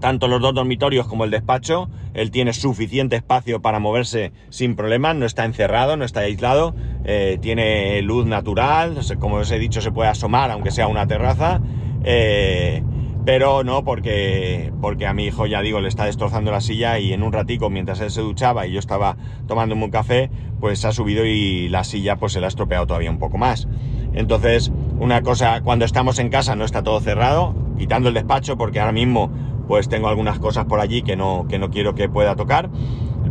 tanto 0.04 0.28
los 0.28 0.42
dos 0.42 0.54
dormitorios 0.54 1.08
como 1.08 1.24
el 1.24 1.32
despacho. 1.32 1.90
Él 2.14 2.30
tiene 2.30 2.52
suficiente 2.52 3.16
espacio 3.16 3.62
para 3.62 3.80
moverse 3.80 4.34
sin 4.50 4.76
problemas, 4.76 5.16
no 5.16 5.26
está 5.26 5.46
encerrado, 5.46 5.96
no 5.96 6.04
está 6.04 6.20
aislado, 6.20 6.76
eh, 7.06 7.38
tiene 7.40 8.02
luz 8.02 8.26
natural, 8.26 8.98
como 9.18 9.38
os 9.38 9.50
he 9.50 9.60
dicho, 9.60 9.80
se 9.80 9.94
puede 9.94 10.10
asomar 10.10 10.52
aunque 10.52 10.72
sea 10.72 10.90
una 10.90 11.08
terraza. 11.08 11.62
Eh, 12.04 12.84
pero 13.24 13.64
no 13.64 13.86
porque, 13.86 14.74
porque 14.82 15.08
a 15.08 15.14
mi 15.14 15.24
hijo, 15.24 15.46
ya 15.46 15.62
digo, 15.62 15.80
le 15.80 15.88
está 15.88 16.04
destrozando 16.04 16.52
la 16.52 16.60
silla 16.60 17.00
y 17.00 17.14
en 17.14 17.24
un 17.24 17.32
ratico, 17.32 17.70
mientras 17.70 18.02
él 18.02 18.12
se 18.12 18.20
duchaba 18.20 18.68
y 18.68 18.74
yo 18.74 18.80
estaba 18.80 19.16
tomándome 19.48 19.86
un 19.86 19.92
café, 19.92 20.30
pues 20.60 20.80
se 20.80 20.90
ha 20.90 20.92
subido 20.92 21.26
y 21.26 21.70
la 21.70 21.86
silla 21.86 22.18
pues 22.18 22.34
se 22.34 22.42
la 22.42 22.48
ha 22.48 22.50
estropeado 22.50 22.88
todavía 22.88 23.10
un 23.10 23.20
poco 23.20 23.38
más. 23.38 23.70
Entonces, 24.14 24.70
una 25.00 25.22
cosa, 25.22 25.62
cuando 25.62 25.86
estamos 25.86 26.20
en 26.20 26.28
casa 26.28 26.58
no 26.58 26.66
está 26.66 26.84
todo 26.84 27.00
cerrado, 27.00 27.56
quitando 27.78 28.10
el 28.10 28.16
despacho 28.16 28.58
porque 28.58 28.82
ahora 28.82 28.92
mismo 28.92 29.32
pues 29.68 29.90
tengo 29.90 30.08
algunas 30.08 30.40
cosas 30.40 30.66
por 30.66 30.80
allí 30.80 31.02
que 31.02 31.16
no, 31.16 31.46
que 31.50 31.60
no 31.60 31.70
quiero 31.70 31.96
que 31.96 32.10
pueda 32.10 32.36
tocar, 32.36 32.70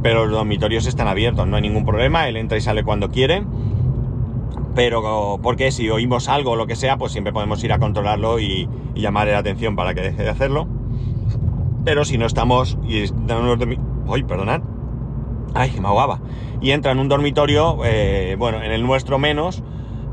pero 0.03 0.27
los 0.27 0.37
dormitorios 0.37 0.87
están 0.87 1.09
abiertos, 1.09 1.47
no 1.47 1.57
hay 1.57 1.63
ningún 1.63 1.85
problema, 1.85 2.29
él 2.29 2.37
entra 2.37 2.59
y 2.59 2.61
sale 2.61 2.83
cuando 2.85 3.11
quiere, 3.11 3.45
pero 4.75 5.39
porque 5.43 5.71
si 5.71 5.91
oímos 5.91 6.29
algo 6.29 6.53
o 6.53 6.57
lo 6.57 6.67
que 6.67 6.77
sea, 6.77 6.97
pues 6.97 7.13
siempre 7.13 7.33
podemos 7.33 7.63
ir 7.63 7.73
a 7.73 7.79
controlarlo 7.79 8.41
y, 8.41 8.69
llamarle 8.95 9.33
la 9.33 9.39
atención 9.39 9.75
para 9.75 9.95
que 9.95 10.03
deje 10.03 10.23
de 10.23 10.29
hacerlo. 10.29 10.69
Pero 11.85 12.05
si 12.05 12.19
no 12.19 12.27
estamos 12.27 12.79
y 12.87 13.05
¡Uy, 14.07 14.23
perdonad! 14.23 14.61
¡Ay, 15.55 15.71
que 15.71 15.81
me 15.81 15.89
ahogaba! 15.89 16.21
Y 16.61 16.71
entra 16.71 16.93
en 16.93 16.99
un 16.99 17.09
dormitorio, 17.09 17.79
eh, 17.85 18.37
bueno, 18.39 18.63
en 18.63 18.71
el 18.71 18.83
nuestro 18.83 19.19
menos, 19.19 19.63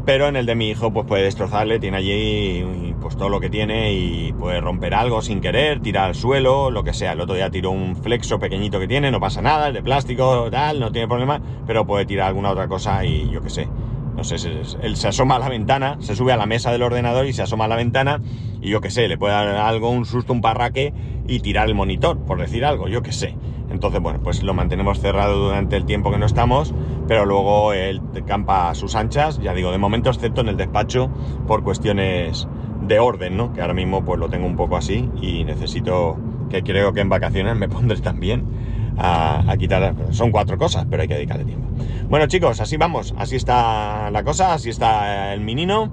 pero 0.09 0.27
en 0.27 0.35
el 0.35 0.47
de 0.47 0.55
mi 0.55 0.69
hijo 0.69 0.91
pues 0.91 1.05
puede 1.05 1.21
destrozarle, 1.21 1.77
tiene 1.77 1.97
allí 1.97 2.95
pues 2.99 3.15
todo 3.15 3.29
lo 3.29 3.39
que 3.39 3.47
tiene 3.47 3.93
y 3.93 4.33
puede 4.33 4.59
romper 4.59 4.95
algo 4.95 5.21
sin 5.21 5.39
querer, 5.39 5.81
tirar 5.81 6.05
al 6.05 6.15
suelo, 6.15 6.71
lo 6.71 6.83
que 6.83 6.95
sea. 6.95 7.11
El 7.11 7.21
otro 7.21 7.35
día 7.35 7.51
tiró 7.51 7.69
un 7.69 7.95
flexo 7.95 8.39
pequeñito 8.39 8.79
que 8.79 8.87
tiene, 8.87 9.11
no 9.11 9.19
pasa 9.19 9.43
nada, 9.43 9.67
es 9.67 9.75
de 9.75 9.83
plástico, 9.83 10.49
tal, 10.49 10.79
no 10.79 10.91
tiene 10.91 11.07
problema, 11.07 11.39
pero 11.67 11.85
puede 11.85 12.07
tirar 12.07 12.29
alguna 12.29 12.49
otra 12.49 12.67
cosa 12.67 13.05
y 13.05 13.29
yo 13.29 13.43
qué 13.43 13.51
sé. 13.51 13.67
No 14.15 14.23
sé, 14.23 14.37
él 14.81 14.95
se 14.95 15.07
asoma 15.07 15.35
a 15.35 15.39
la 15.39 15.47
ventana, 15.47 15.97
se 15.99 16.15
sube 16.15 16.33
a 16.33 16.37
la 16.37 16.47
mesa 16.47 16.71
del 16.71 16.81
ordenador 16.81 17.27
y 17.27 17.33
se 17.33 17.43
asoma 17.43 17.65
a 17.65 17.67
la 17.67 17.75
ventana 17.75 18.19
y 18.63 18.71
yo 18.71 18.81
qué 18.81 18.89
sé, 18.89 19.07
le 19.07 19.19
puede 19.19 19.33
dar 19.33 19.47
algo, 19.47 19.91
un 19.91 20.07
susto, 20.07 20.33
un 20.33 20.41
parraque 20.41 20.91
y 21.27 21.41
tirar 21.41 21.67
el 21.67 21.75
monitor, 21.75 22.17
por 22.25 22.39
decir 22.39 22.65
algo, 22.65 22.87
yo 22.87 23.03
qué 23.03 23.11
sé. 23.11 23.35
Entonces, 23.69 24.01
bueno, 24.01 24.19
pues 24.23 24.43
lo 24.43 24.53
mantenemos 24.53 24.99
cerrado 24.99 25.37
durante 25.37 25.77
el 25.77 25.85
tiempo 25.85 26.11
que 26.11 26.17
no 26.17 26.25
estamos, 26.25 26.73
pero 27.07 27.25
luego 27.25 27.73
él 27.73 28.01
campa 28.25 28.69
a 28.69 28.75
sus 28.75 28.95
anchas, 28.95 29.39
ya 29.39 29.53
digo, 29.53 29.71
de 29.71 29.77
momento, 29.77 30.09
excepto 30.09 30.41
en 30.41 30.49
el 30.49 30.57
despacho, 30.57 31.09
por 31.47 31.63
cuestiones 31.63 32.47
de 32.81 32.99
orden, 32.99 33.37
¿no? 33.37 33.53
Que 33.53 33.61
ahora 33.61 33.73
mismo 33.73 34.03
pues 34.03 34.19
lo 34.19 34.29
tengo 34.29 34.47
un 34.47 34.55
poco 34.55 34.77
así 34.77 35.09
y 35.21 35.43
necesito, 35.43 36.17
que 36.49 36.63
creo 36.63 36.93
que 36.93 37.01
en 37.01 37.09
vacaciones 37.09 37.55
me 37.55 37.69
pondré 37.69 37.99
también 37.99 38.45
a, 38.97 39.55
quitar, 39.57 39.95
son 40.11 40.31
cuatro 40.31 40.57
cosas, 40.57 40.85
pero 40.89 41.01
hay 41.01 41.07
que 41.07 41.15
dedicarle 41.15 41.45
tiempo. 41.45 41.67
Bueno 42.09 42.27
chicos, 42.27 42.59
así 42.59 42.75
vamos, 42.75 43.13
así 43.17 43.37
está 43.37 44.11
la 44.11 44.23
cosa, 44.23 44.53
así 44.53 44.69
está 44.69 45.33
el 45.33 45.41
menino 45.41 45.89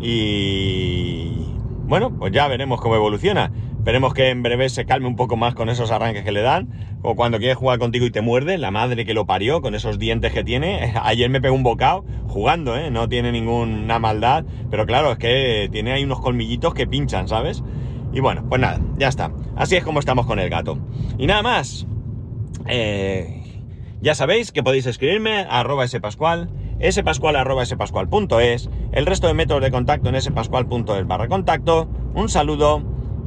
y 0.00 1.54
bueno, 1.86 2.10
pues 2.10 2.32
ya 2.32 2.48
veremos 2.48 2.80
cómo 2.80 2.96
evoluciona. 2.96 3.50
Esperemos 3.78 4.12
que 4.12 4.28
en 4.28 4.42
breve 4.42 4.68
se 4.68 4.84
calme 4.84 5.06
un 5.06 5.16
poco 5.16 5.36
más 5.36 5.54
con 5.54 5.68
esos 5.68 5.90
arranques 5.90 6.24
que 6.24 6.32
le 6.32 6.42
dan. 6.42 6.68
O 7.02 7.14
cuando 7.14 7.38
quiere 7.38 7.54
jugar 7.54 7.78
contigo 7.78 8.04
y 8.04 8.10
te 8.10 8.20
muerde, 8.20 8.58
la 8.58 8.70
madre 8.70 9.06
que 9.06 9.14
lo 9.14 9.24
parió, 9.24 9.62
con 9.62 9.74
esos 9.74 9.98
dientes 9.98 10.32
que 10.32 10.44
tiene. 10.44 10.92
Ayer 11.02 11.30
me 11.30 11.40
pegó 11.40 11.54
un 11.54 11.62
bocado 11.62 12.04
jugando, 12.26 12.76
¿eh? 12.76 12.90
No 12.90 13.08
tiene 13.08 13.32
ninguna 13.32 13.98
maldad. 13.98 14.44
Pero 14.70 14.84
claro, 14.84 15.12
es 15.12 15.18
que 15.18 15.68
tiene 15.72 15.92
ahí 15.92 16.04
unos 16.04 16.20
colmillitos 16.20 16.74
que 16.74 16.86
pinchan, 16.86 17.28
¿sabes? 17.28 17.62
Y 18.12 18.20
bueno, 18.20 18.44
pues 18.48 18.60
nada, 18.60 18.80
ya 18.98 19.08
está. 19.08 19.32
Así 19.56 19.76
es 19.76 19.84
como 19.84 20.00
estamos 20.00 20.26
con 20.26 20.38
el 20.38 20.50
gato. 20.50 20.78
Y 21.16 21.26
nada 21.26 21.42
más. 21.42 21.86
Eh, 22.66 23.62
ya 24.00 24.14
sabéis 24.14 24.52
que 24.52 24.62
podéis 24.62 24.86
escribirme 24.86 25.38
a 25.38 25.60
arroba 25.60 25.86
spascual, 25.88 26.50
spascual 26.90 27.36
el 28.92 29.06
resto 29.06 29.26
de 29.26 29.34
métodos 29.34 29.62
de 29.62 29.70
contacto 29.70 30.08
en 30.08 30.20
spascual.es 30.20 31.06
barra 31.06 31.28
contacto. 31.28 31.88
Un 32.14 32.28
saludo 32.28 32.97